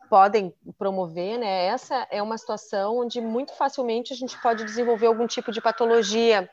podem 0.09 0.55
promover, 0.77 1.38
né? 1.38 1.67
Essa 1.67 2.07
é 2.11 2.23
uma 2.23 2.38
situação 2.38 2.99
onde 2.99 3.21
muito 3.21 3.55
facilmente 3.55 4.12
a 4.12 4.17
gente 4.17 4.41
pode 4.41 4.65
desenvolver 4.65 5.07
algum 5.07 5.27
tipo 5.27 5.53
de 5.53 5.61
patologia. 5.61 6.49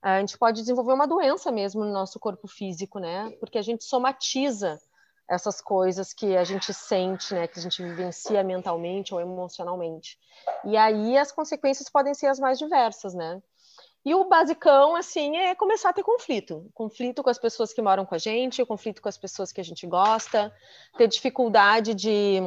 A 0.00 0.20
gente 0.20 0.36
pode 0.36 0.60
desenvolver 0.60 0.92
uma 0.92 1.06
doença 1.06 1.52
mesmo 1.52 1.84
no 1.84 1.92
nosso 1.92 2.18
corpo 2.18 2.48
físico, 2.48 2.98
né? 2.98 3.30
Porque 3.38 3.58
a 3.58 3.62
gente 3.62 3.84
somatiza 3.84 4.80
essas 5.28 5.60
coisas 5.60 6.12
que 6.12 6.36
a 6.36 6.44
gente 6.44 6.74
sente, 6.74 7.34
né? 7.34 7.46
Que 7.46 7.58
a 7.58 7.62
gente 7.62 7.82
vivencia 7.82 8.42
mentalmente 8.42 9.14
ou 9.14 9.20
emocionalmente. 9.20 10.18
E 10.64 10.76
aí 10.76 11.16
as 11.16 11.30
consequências 11.30 11.88
podem 11.88 12.14
ser 12.14 12.26
as 12.26 12.38
mais 12.38 12.58
diversas, 12.58 13.14
né? 13.14 13.40
E 14.04 14.14
o 14.14 14.24
basicão, 14.24 14.96
assim, 14.96 15.36
é 15.36 15.54
começar 15.54 15.90
a 15.90 15.92
ter 15.92 16.02
conflito. 16.02 16.68
Conflito 16.74 17.22
com 17.22 17.30
as 17.30 17.38
pessoas 17.38 17.72
que 17.72 17.80
moram 17.80 18.04
com 18.04 18.14
a 18.14 18.18
gente, 18.18 18.64
conflito 18.64 19.00
com 19.00 19.08
as 19.08 19.16
pessoas 19.16 19.52
que 19.52 19.60
a 19.60 19.64
gente 19.64 19.86
gosta, 19.86 20.52
ter 20.98 21.06
dificuldade 21.06 21.94
de 21.94 22.40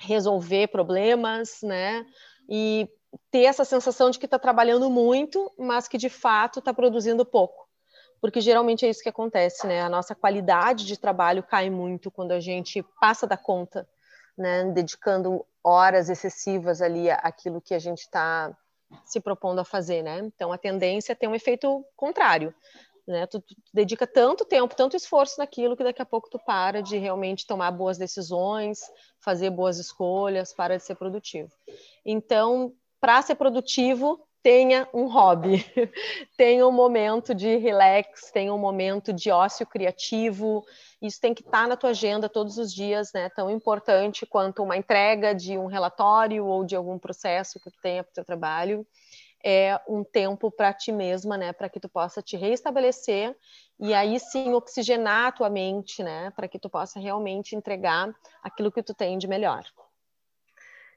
resolver 0.00 0.68
problemas, 0.68 1.60
né? 1.62 2.04
E 2.48 2.88
ter 3.30 3.44
essa 3.44 3.64
sensação 3.64 4.10
de 4.10 4.18
que 4.18 4.24
está 4.24 4.38
trabalhando 4.38 4.90
muito, 4.90 5.52
mas 5.56 5.86
que 5.86 5.96
de 5.96 6.08
fato 6.08 6.58
está 6.58 6.74
produzindo 6.74 7.24
pouco. 7.24 7.68
Porque 8.20 8.40
geralmente 8.40 8.84
é 8.84 8.90
isso 8.90 9.02
que 9.02 9.08
acontece, 9.08 9.66
né? 9.66 9.82
A 9.82 9.88
nossa 9.88 10.14
qualidade 10.14 10.84
de 10.84 10.96
trabalho 10.96 11.42
cai 11.42 11.70
muito 11.70 12.10
quando 12.10 12.32
a 12.32 12.40
gente 12.40 12.82
passa 13.00 13.26
da 13.26 13.36
conta, 13.36 13.88
né? 14.36 14.64
Dedicando 14.72 15.46
horas 15.62 16.08
excessivas 16.08 16.82
ali 16.82 17.08
àquilo 17.08 17.60
que 17.60 17.74
a 17.74 17.78
gente 17.78 18.00
está 18.00 18.56
se 19.04 19.20
propondo 19.20 19.58
a 19.60 19.64
fazer, 19.64 20.02
né? 20.02 20.18
Então 20.20 20.52
a 20.52 20.58
tendência 20.58 21.12
é 21.12 21.14
ter 21.14 21.28
um 21.28 21.34
efeito 21.34 21.84
contrário, 21.96 22.54
né? 23.06 23.26
Tu, 23.26 23.40
tu, 23.40 23.54
dedica 23.72 24.06
tanto 24.06 24.44
tempo, 24.44 24.74
tanto 24.74 24.96
esforço 24.96 25.38
naquilo 25.38 25.76
que 25.76 25.84
daqui 25.84 26.02
a 26.02 26.06
pouco 26.06 26.30
tu 26.30 26.38
para 26.38 26.82
de 26.82 26.96
realmente 26.98 27.46
tomar 27.46 27.70
boas 27.70 27.98
decisões, 27.98 28.80
fazer 29.18 29.50
boas 29.50 29.78
escolhas, 29.78 30.52
para 30.52 30.76
de 30.76 30.84
ser 30.84 30.94
produtivo. 30.94 31.50
Então, 32.04 32.72
para 33.00 33.20
ser 33.22 33.34
produtivo, 33.34 34.24
tenha 34.42 34.88
um 34.92 35.06
hobby, 35.06 35.64
tenha 36.36 36.66
um 36.66 36.72
momento 36.72 37.34
de 37.34 37.56
relax, 37.56 38.30
tenha 38.32 38.52
um 38.52 38.58
momento 38.58 39.12
de 39.12 39.30
ócio 39.30 39.64
criativo. 39.66 40.64
Isso 41.00 41.20
tem 41.20 41.32
que 41.32 41.42
estar 41.42 41.62
tá 41.62 41.68
na 41.68 41.76
tua 41.76 41.90
agenda 41.90 42.28
todos 42.28 42.58
os 42.58 42.74
dias, 42.74 43.12
né? 43.14 43.28
Tão 43.30 43.48
importante 43.50 44.26
quanto 44.26 44.62
uma 44.62 44.76
entrega 44.76 45.34
de 45.34 45.56
um 45.56 45.66
relatório 45.66 46.44
ou 46.44 46.64
de 46.64 46.74
algum 46.74 46.98
processo 46.98 47.60
que 47.60 47.70
tu 47.70 47.80
tenha 47.80 48.02
para 48.02 48.10
o 48.10 48.14
teu 48.14 48.24
trabalho. 48.24 48.86
É 49.44 49.80
um 49.88 50.04
tempo 50.04 50.50
para 50.50 50.72
ti 50.72 50.92
mesma, 50.92 51.36
né? 51.36 51.52
Para 51.52 51.68
que 51.68 51.80
tu 51.80 51.88
possa 51.88 52.20
te 52.20 52.36
reestabelecer 52.36 53.36
e 53.78 53.94
aí 53.94 54.18
sim 54.18 54.52
oxigenar 54.54 55.28
a 55.28 55.32
tua 55.32 55.50
mente, 55.50 56.02
né? 56.02 56.32
Para 56.34 56.48
que 56.48 56.58
tu 56.58 56.68
possa 56.68 56.98
realmente 56.98 57.54
entregar 57.54 58.12
aquilo 58.42 58.72
que 58.72 58.82
tu 58.82 58.94
tem 58.94 59.18
de 59.18 59.28
melhor. 59.28 59.64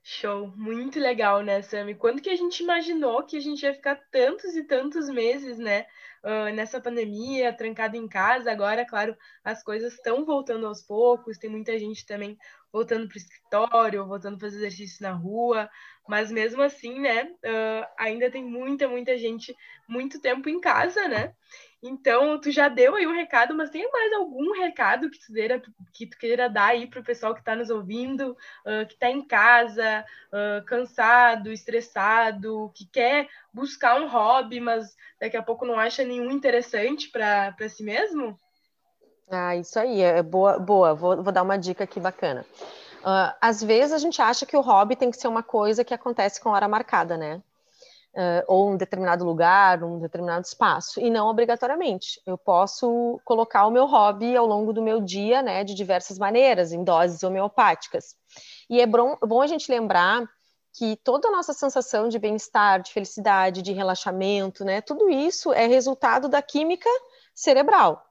Show, 0.07 0.53
muito 0.55 0.99
legal, 0.99 1.41
né, 1.41 1.63
Sami? 1.63 1.95
Quando 1.95 2.21
que 2.21 2.29
a 2.29 2.35
gente 2.35 2.61
imaginou 2.61 3.23
que 3.25 3.37
a 3.37 3.39
gente 3.39 3.63
ia 3.63 3.73
ficar 3.73 3.95
tantos 4.11 4.55
e 4.55 4.63
tantos 4.63 5.09
meses, 5.09 5.57
né, 5.57 5.87
uh, 6.23 6.53
nessa 6.53 6.79
pandemia, 6.79 7.51
trancado 7.51 7.97
em 7.97 8.07
casa? 8.07 8.51
Agora, 8.51 8.85
claro, 8.85 9.17
as 9.43 9.63
coisas 9.63 9.93
estão 9.95 10.23
voltando 10.23 10.67
aos 10.67 10.83
poucos, 10.83 11.39
tem 11.39 11.49
muita 11.49 11.79
gente 11.79 12.05
também 12.05 12.37
voltando 12.71 13.07
para 13.07 13.15
o 13.15 13.17
escritório, 13.17 14.05
voltando 14.05 14.35
a 14.35 14.39
fazer 14.39 14.57
exercício 14.57 15.01
na 15.01 15.11
rua, 15.11 15.67
mas 16.07 16.31
mesmo 16.31 16.61
assim, 16.61 16.99
né, 16.99 17.23
uh, 17.23 17.87
ainda 17.97 18.29
tem 18.29 18.43
muita, 18.45 18.87
muita 18.87 19.17
gente 19.17 19.55
muito 19.87 20.21
tempo 20.21 20.47
em 20.47 20.61
casa, 20.61 21.07
né? 21.07 21.33
Então, 21.87 22.41
tu 22.41 22.49
já 22.49 22.67
deu 22.67 22.95
aí 22.95 23.05
um 23.05 23.13
recado, 23.13 23.53
mas 23.53 23.69
tem 23.69 23.87
mais 23.91 24.11
algum 24.13 24.53
recado 24.53 25.07
que 25.07 25.19
tu 25.19 25.31
queira, 25.31 25.61
que 25.93 26.07
tu 26.07 26.17
queira 26.17 26.49
dar 26.49 26.69
aí 26.69 26.87
para 26.87 26.99
o 26.99 27.03
pessoal 27.03 27.33
que 27.35 27.41
está 27.41 27.55
nos 27.55 27.69
ouvindo, 27.69 28.31
uh, 28.31 28.87
que 28.87 28.93
está 28.93 29.07
em 29.07 29.21
casa, 29.21 30.03
uh, 30.33 30.65
cansado, 30.65 31.51
estressado, 31.51 32.71
que 32.73 32.85
quer 32.85 33.27
buscar 33.53 34.01
um 34.01 34.07
hobby, 34.07 34.59
mas 34.59 34.97
daqui 35.21 35.37
a 35.37 35.43
pouco 35.43 35.63
não 35.63 35.77
acha 35.79 36.03
nenhum 36.03 36.31
interessante 36.31 37.09
para 37.09 37.53
si 37.69 37.83
mesmo? 37.83 38.35
Ah, 39.29 39.55
isso 39.55 39.77
aí, 39.77 40.01
é 40.01 40.23
boa, 40.23 40.57
boa. 40.57 40.95
Vou, 40.95 41.21
vou 41.21 41.31
dar 41.31 41.43
uma 41.43 41.57
dica 41.57 41.83
aqui 41.83 41.99
bacana. 41.99 42.43
Uh, 43.01 43.35
às 43.39 43.61
vezes 43.61 43.93
a 43.93 43.99
gente 43.99 44.19
acha 44.19 44.43
que 44.43 44.57
o 44.57 44.61
hobby 44.61 44.95
tem 44.95 45.11
que 45.11 45.17
ser 45.17 45.27
uma 45.27 45.43
coisa 45.43 45.83
que 45.83 45.93
acontece 45.93 46.41
com 46.41 46.49
hora 46.49 46.67
marcada, 46.67 47.15
né? 47.15 47.43
Uh, 48.15 48.43
ou 48.47 48.71
um 48.71 48.77
determinado 48.77 49.25
lugar, 49.25 49.83
um 49.83 49.99
determinado 49.99 50.45
espaço, 50.45 50.99
e 50.99 51.09
não 51.09 51.27
obrigatoriamente. 51.27 52.21
Eu 52.25 52.37
posso 52.37 53.19
colocar 53.25 53.67
o 53.67 53.71
meu 53.71 53.85
hobby 53.85 54.35
ao 54.35 54.45
longo 54.45 54.73
do 54.73 54.81
meu 54.81 55.01
dia, 55.01 55.41
né, 55.41 55.63
de 55.63 55.73
diversas 55.73 56.17
maneiras, 56.17 56.71
em 56.71 56.83
doses 56.83 57.21
homeopáticas. 57.23 58.15
E 58.69 58.81
é 58.81 58.87
bom, 58.87 59.17
bom 59.21 59.41
a 59.41 59.47
gente 59.47 59.71
lembrar 59.71 60.23
que 60.77 60.97
toda 61.03 61.29
a 61.29 61.31
nossa 61.31 61.53
sensação 61.53 62.09
de 62.09 62.19
bem-estar, 62.19 62.81
de 62.81 62.91
felicidade, 62.91 63.61
de 63.61 63.71
relaxamento, 63.71 64.65
né, 64.65 64.81
tudo 64.81 65.09
isso 65.09 65.53
é 65.53 65.67
resultado 65.67 66.27
da 66.27 66.41
química 66.41 66.89
cerebral. 67.33 68.01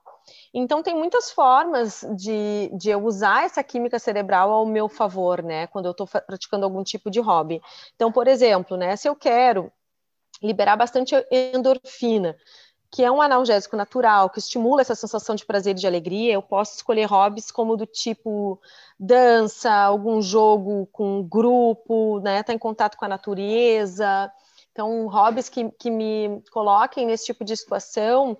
Então, 0.51 0.81
tem 0.81 0.95
muitas 0.95 1.29
formas 1.29 2.03
de, 2.15 2.71
de 2.75 2.89
eu 2.89 3.03
usar 3.03 3.45
essa 3.45 3.63
química 3.63 3.99
cerebral 3.99 4.51
ao 4.51 4.65
meu 4.65 4.89
favor, 4.89 5.43
né? 5.43 5.67
Quando 5.67 5.85
eu 5.85 5.91
estou 5.91 6.07
praticando 6.07 6.65
algum 6.65 6.83
tipo 6.83 7.11
de 7.11 7.19
hobby. 7.19 7.61
Então, 7.93 8.11
por 8.11 8.27
exemplo, 8.27 8.75
né? 8.75 8.95
Se 8.95 9.07
eu 9.07 9.15
quero 9.15 9.71
liberar 10.41 10.75
bastante 10.75 11.15
endorfina, 11.31 12.35
que 12.91 13.03
é 13.03 13.11
um 13.11 13.21
analgésico 13.21 13.75
natural, 13.75 14.29
que 14.29 14.39
estimula 14.39 14.81
essa 14.81 14.95
sensação 14.95 15.35
de 15.35 15.45
prazer 15.45 15.75
e 15.75 15.79
de 15.79 15.87
alegria. 15.87 16.33
Eu 16.33 16.41
posso 16.41 16.75
escolher 16.75 17.05
hobbies 17.05 17.51
como 17.51 17.75
do 17.75 17.85
tipo 17.85 18.59
dança, 18.99 19.71
algum 19.71 20.21
jogo 20.21 20.87
com 20.91 21.23
grupo, 21.23 22.19
né? 22.21 22.41
Tá 22.43 22.53
em 22.53 22.57
contato 22.57 22.97
com 22.97 23.05
a 23.05 23.09
natureza. 23.09 24.31
Então, 24.71 25.07
hobbies 25.07 25.49
que, 25.49 25.69
que 25.71 25.89
me 25.89 26.41
coloquem 26.51 27.05
nesse 27.05 27.25
tipo 27.25 27.43
de 27.43 27.55
situação 27.55 28.37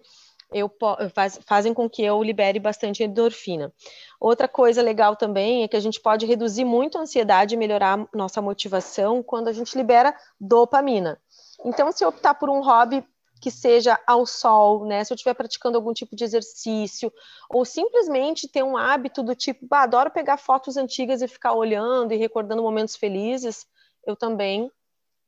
eu, 0.52 0.72
faz, 1.14 1.40
fazem 1.46 1.74
com 1.74 1.90
que 1.90 2.04
eu 2.04 2.22
libere 2.24 2.60
bastante 2.60 3.04
endorfina. 3.04 3.74
Outra 4.20 4.48
coisa 4.48 4.82
legal 4.82 5.16
também 5.16 5.64
é 5.64 5.68
que 5.68 5.76
a 5.76 5.80
gente 5.80 6.00
pode 6.00 6.26
reduzir 6.26 6.64
muito 6.64 6.98
a 6.98 7.02
ansiedade 7.02 7.56
e 7.56 7.58
melhorar 7.58 8.08
nossa 8.14 8.42
motivação 8.42 9.22
quando 9.24 9.48
a 9.48 9.54
gente 9.54 9.78
libera 9.78 10.16
dopamina. 10.40 11.20
Então, 11.66 11.92
se 11.92 12.04
eu 12.04 12.10
optar 12.10 12.36
por 12.36 12.48
um 12.48 12.62
hobby 12.62 13.04
que 13.42 13.50
seja 13.52 14.00
ao 14.08 14.26
sol, 14.26 14.86
né? 14.86 15.04
Se 15.04 15.12
eu 15.12 15.16
estiver 15.16 15.34
praticando 15.34 15.78
algum 15.78 15.94
tipo 15.94 16.16
de 16.16 16.24
exercício, 16.24 17.12
ou 17.50 17.66
simplesmente 17.66 18.48
ter 18.48 18.64
um 18.64 18.78
hábito 18.78 19.22
do 19.24 19.36
tipo, 19.36 19.68
bah, 19.68 19.82
adoro 19.82 20.12
pegar 20.12 20.38
fotos 20.38 20.78
antigas 20.78 21.22
e 21.22 21.28
ficar 21.28 21.54
olhando 21.54 22.14
e 22.14 22.18
recordando 22.18 22.62
momentos 22.62 22.96
felizes, 22.96 23.66
eu 24.06 24.16
também 24.16 24.72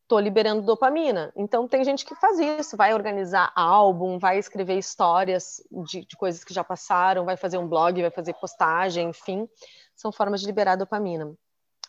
estou 0.04 0.19
liberando 0.19 0.62
dopamina. 0.62 1.34
Então 1.36 1.67
tem 1.67 1.84
gente 1.84 2.06
que 2.06 2.15
faz 2.15 2.39
isso, 2.39 2.78
vai 2.78 2.93
organizar 2.93 3.52
álbum, 3.56 4.17
vai 4.17 4.38
escrever 4.38 4.78
histórias 4.78 5.62
de, 5.86 6.06
de 6.06 6.15
coisas 6.15 6.43
que 6.43 6.54
já 6.54 6.63
passaram, 6.63 7.26
vai 7.26 7.36
fazer 7.36 7.58
um 7.58 7.67
blog, 7.67 8.02
vai 8.02 8.12
fazer 8.12 8.34
postagem, 8.36 9.10
enfim, 9.10 9.50
são 9.95 10.12
formas 10.12 10.39
de 10.39 10.47
liberar 10.47 10.76
dopamina. 10.76 11.34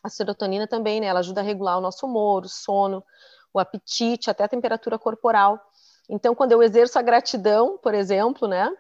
A 0.03 0.09
serotonina 0.09 0.67
também, 0.67 1.01
né? 1.01 1.07
Ela 1.07 1.21
ajuda 1.21 1.41
a 1.41 1.45
regular 1.45 1.79
o 1.79 1.81
nosso 1.81 2.07
humor, 2.07 2.45
o 2.45 2.49
sono 2.49 3.05
o 3.53 3.59
apetite, 3.59 4.31
até 4.31 4.45
a 4.45 4.49
temperatura 4.49 4.99
corporal. 4.99 5.61
Então, 6.09 6.35
quando 6.35 6.53
eu 6.53 6.63
exerço 6.63 6.99
a 6.99 7.03
gratidão, 7.03 7.79
por 7.79 7.95
exemplo, 7.95 8.49
né? 8.49 8.71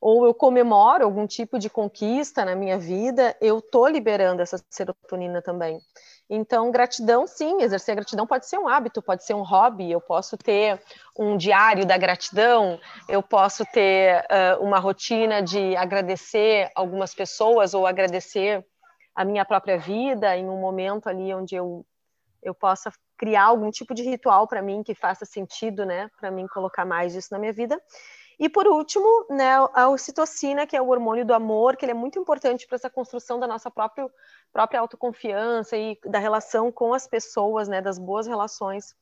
Ou 0.00 0.26
eu 0.26 0.34
comemoro 0.34 1.04
algum 1.04 1.26
tipo 1.26 1.58
de 1.58 1.70
conquista 1.70 2.44
na 2.44 2.54
minha 2.54 2.78
vida, 2.78 3.34
eu 3.40 3.62
tô 3.62 3.86
liberando 3.88 4.42
essa 4.42 4.62
serotonina 4.68 5.40
também. 5.40 5.80
Então, 6.28 6.70
gratidão, 6.70 7.26
sim, 7.26 7.62
exercer 7.62 7.94
gratidão 7.94 8.26
pode 8.26 8.46
ser 8.46 8.58
um 8.58 8.66
hábito, 8.66 9.02
pode 9.02 9.24
ser 9.24 9.34
um 9.34 9.42
hobby. 9.42 9.90
Eu 9.90 10.00
posso 10.00 10.36
ter 10.36 10.80
um 11.18 11.36
diário 11.36 11.86
da 11.86 11.96
gratidão, 11.96 12.78
eu 13.08 13.22
posso 13.22 13.64
ter 13.66 14.24
uh, 14.24 14.62
uma 14.62 14.78
rotina 14.78 15.42
de 15.42 15.76
agradecer 15.76 16.70
algumas 16.74 17.14
pessoas 17.14 17.74
ou 17.74 17.86
agradecer 17.86 18.64
a 19.14 19.24
minha 19.24 19.44
própria 19.44 19.78
vida 19.78 20.36
em 20.36 20.48
um 20.48 20.60
momento 20.60 21.08
ali 21.08 21.32
onde 21.32 21.54
eu, 21.54 21.84
eu 22.44 22.54
possa 22.54 22.92
criar 23.16 23.44
algum 23.44 23.70
tipo 23.70 23.94
de 23.94 24.02
ritual 24.02 24.46
para 24.46 24.62
mim 24.62 24.82
que 24.82 24.94
faça 24.94 25.24
sentido, 25.24 25.84
né, 25.84 26.10
para 26.20 26.30
mim 26.30 26.46
colocar 26.46 26.84
mais 26.84 27.14
isso 27.14 27.28
na 27.32 27.38
minha 27.38 27.52
vida. 27.52 27.80
E 28.38 28.48
por 28.48 28.66
último, 28.66 29.26
né, 29.30 29.52
a 29.72 29.88
ocitocina, 29.88 30.66
que 30.66 30.76
é 30.76 30.82
o 30.82 30.88
hormônio 30.88 31.24
do 31.24 31.32
amor, 31.32 31.76
que 31.76 31.84
ele 31.84 31.92
é 31.92 31.94
muito 31.94 32.18
importante 32.18 32.66
para 32.66 32.76
essa 32.76 32.90
construção 32.90 33.38
da 33.38 33.46
nossa 33.46 33.70
própria, 33.70 34.08
própria 34.52 34.80
autoconfiança 34.80 35.76
e 35.76 35.98
da 36.04 36.18
relação 36.18 36.70
com 36.70 36.92
as 36.92 37.06
pessoas, 37.06 37.68
né, 37.68 37.80
das 37.80 37.98
boas 37.98 38.26
relações. 38.26 38.94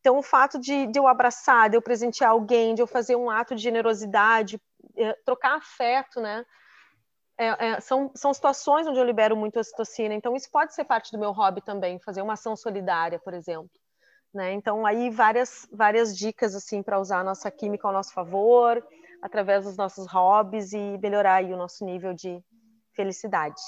Então, 0.00 0.18
o 0.18 0.22
fato 0.22 0.58
de, 0.58 0.86
de 0.88 0.98
eu 0.98 1.06
abraçar, 1.06 1.70
de 1.70 1.76
eu 1.76 1.82
presentear 1.82 2.30
alguém, 2.30 2.74
de 2.74 2.82
eu 2.82 2.86
fazer 2.86 3.16
um 3.16 3.30
ato 3.30 3.54
de 3.54 3.62
generosidade, 3.62 4.60
é, 4.96 5.12
trocar 5.24 5.56
afeto, 5.56 6.20
né, 6.20 6.44
é, 7.38 7.66
é, 7.66 7.80
são, 7.80 8.10
são 8.14 8.32
situações 8.32 8.86
onde 8.86 8.98
eu 8.98 9.04
libero 9.04 9.36
muito 9.36 9.58
ocitocina. 9.58 10.14
Então, 10.14 10.36
isso 10.36 10.50
pode 10.50 10.74
ser 10.74 10.84
parte 10.84 11.10
do 11.10 11.18
meu 11.18 11.32
hobby 11.32 11.60
também, 11.60 11.98
fazer 11.98 12.22
uma 12.22 12.34
ação 12.34 12.56
solidária, 12.56 13.18
por 13.18 13.34
exemplo. 13.34 13.70
Né? 14.32 14.52
Então, 14.52 14.84
aí 14.84 15.10
várias, 15.10 15.68
várias 15.72 16.16
dicas 16.16 16.54
assim 16.54 16.82
para 16.82 16.98
usar 16.98 17.20
a 17.20 17.24
nossa 17.24 17.50
química 17.50 17.86
ao 17.86 17.92
nosso 17.92 18.12
favor, 18.12 18.84
através 19.22 19.64
dos 19.64 19.76
nossos 19.76 20.06
hobbies 20.10 20.72
e 20.72 20.98
melhorar 20.98 21.36
aí 21.36 21.52
o 21.52 21.56
nosso 21.56 21.84
nível 21.84 22.12
de 22.12 22.40
felicidade. 22.94 23.60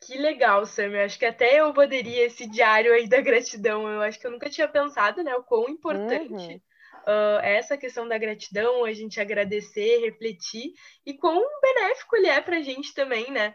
Que 0.00 0.16
legal, 0.16 0.64
Sam. 0.64 0.90
Eu 0.90 1.04
acho 1.04 1.18
que 1.18 1.24
até 1.24 1.60
eu 1.60 1.72
poderia 1.72 2.26
esse 2.26 2.46
diário 2.46 2.92
aí 2.92 3.08
da 3.08 3.20
gratidão. 3.20 3.88
Eu 3.88 4.00
acho 4.02 4.18
que 4.18 4.26
eu 4.26 4.30
nunca 4.30 4.48
tinha 4.48 4.68
pensado, 4.68 5.22
né, 5.22 5.34
o 5.34 5.42
quão 5.42 5.68
importante 5.68 6.32
uhum. 6.32 6.60
Uh, 7.08 7.40
essa 7.42 7.78
questão 7.78 8.06
da 8.06 8.18
gratidão, 8.18 8.84
a 8.84 8.92
gente 8.92 9.18
agradecer, 9.18 10.00
refletir 10.00 10.74
e 11.06 11.14
quão 11.14 11.42
benéfico 11.60 12.16
ele 12.16 12.26
é 12.26 12.40
para 12.40 12.58
a 12.58 12.62
gente 12.62 12.92
também, 12.94 13.30
né? 13.30 13.54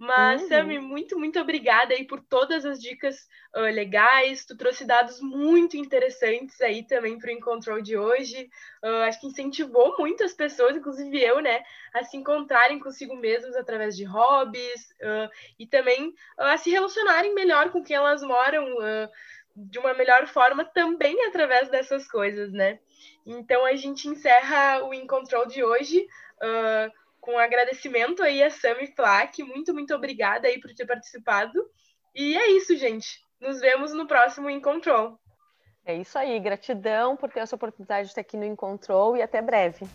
Mas, 0.00 0.40
uhum. 0.40 0.48
Sami, 0.48 0.78
muito, 0.78 1.18
muito 1.18 1.38
obrigada 1.38 1.92
aí 1.92 2.06
por 2.06 2.22
todas 2.22 2.64
as 2.64 2.80
dicas 2.80 3.28
uh, 3.54 3.60
legais. 3.60 4.46
Tu 4.46 4.56
trouxe 4.56 4.86
dados 4.86 5.20
muito 5.20 5.76
interessantes 5.76 6.58
aí 6.62 6.82
também 6.86 7.18
para 7.18 7.28
o 7.28 7.32
Encontrou 7.34 7.82
de 7.82 7.98
hoje. 7.98 8.48
Uh, 8.82 9.02
acho 9.02 9.20
que 9.20 9.26
incentivou 9.26 9.94
muito 9.98 10.24
as 10.24 10.32
pessoas, 10.32 10.74
inclusive 10.74 11.22
eu, 11.22 11.42
né, 11.42 11.62
a 11.92 12.02
se 12.02 12.16
encontrarem 12.16 12.78
consigo 12.78 13.14
mesmas 13.14 13.54
através 13.54 13.94
de 13.94 14.04
hobbies 14.04 14.88
uh, 15.02 15.30
e 15.58 15.66
também 15.66 16.14
a 16.38 16.56
se 16.56 16.70
relacionarem 16.70 17.34
melhor 17.34 17.70
com 17.70 17.84
quem 17.84 17.94
elas 17.94 18.22
moram 18.22 18.64
de 19.68 19.78
uma 19.78 19.94
melhor 19.94 20.26
forma 20.26 20.64
também 20.64 21.26
através 21.26 21.68
dessas 21.68 22.08
coisas, 22.08 22.52
né? 22.52 22.78
Então 23.26 23.64
a 23.64 23.74
gente 23.76 24.08
encerra 24.08 24.84
o 24.84 24.94
Encontrou 24.94 25.46
de 25.46 25.62
hoje. 25.62 26.06
Uh, 26.42 27.00
com 27.20 27.38
agradecimento 27.38 28.22
aí 28.22 28.42
a 28.42 28.50
Sami 28.50 28.86
Flack. 28.88 29.42
Muito, 29.42 29.72
muito 29.74 29.94
obrigada 29.94 30.48
aí 30.48 30.58
por 30.58 30.72
ter 30.74 30.86
participado. 30.86 31.64
E 32.14 32.36
é 32.36 32.50
isso, 32.52 32.76
gente. 32.76 33.20
Nos 33.40 33.60
vemos 33.60 33.92
no 33.92 34.06
próximo 34.06 34.50
Encontrou. 34.50 35.18
É 35.84 35.94
isso 35.94 36.18
aí. 36.18 36.38
Gratidão 36.40 37.16
por 37.16 37.30
ter 37.30 37.40
essa 37.40 37.56
oportunidade 37.56 38.06
de 38.06 38.10
estar 38.10 38.20
aqui 38.20 38.36
no 38.36 38.44
Encontrou 38.44 39.16
e 39.16 39.22
até 39.22 39.40
breve. 39.40 39.86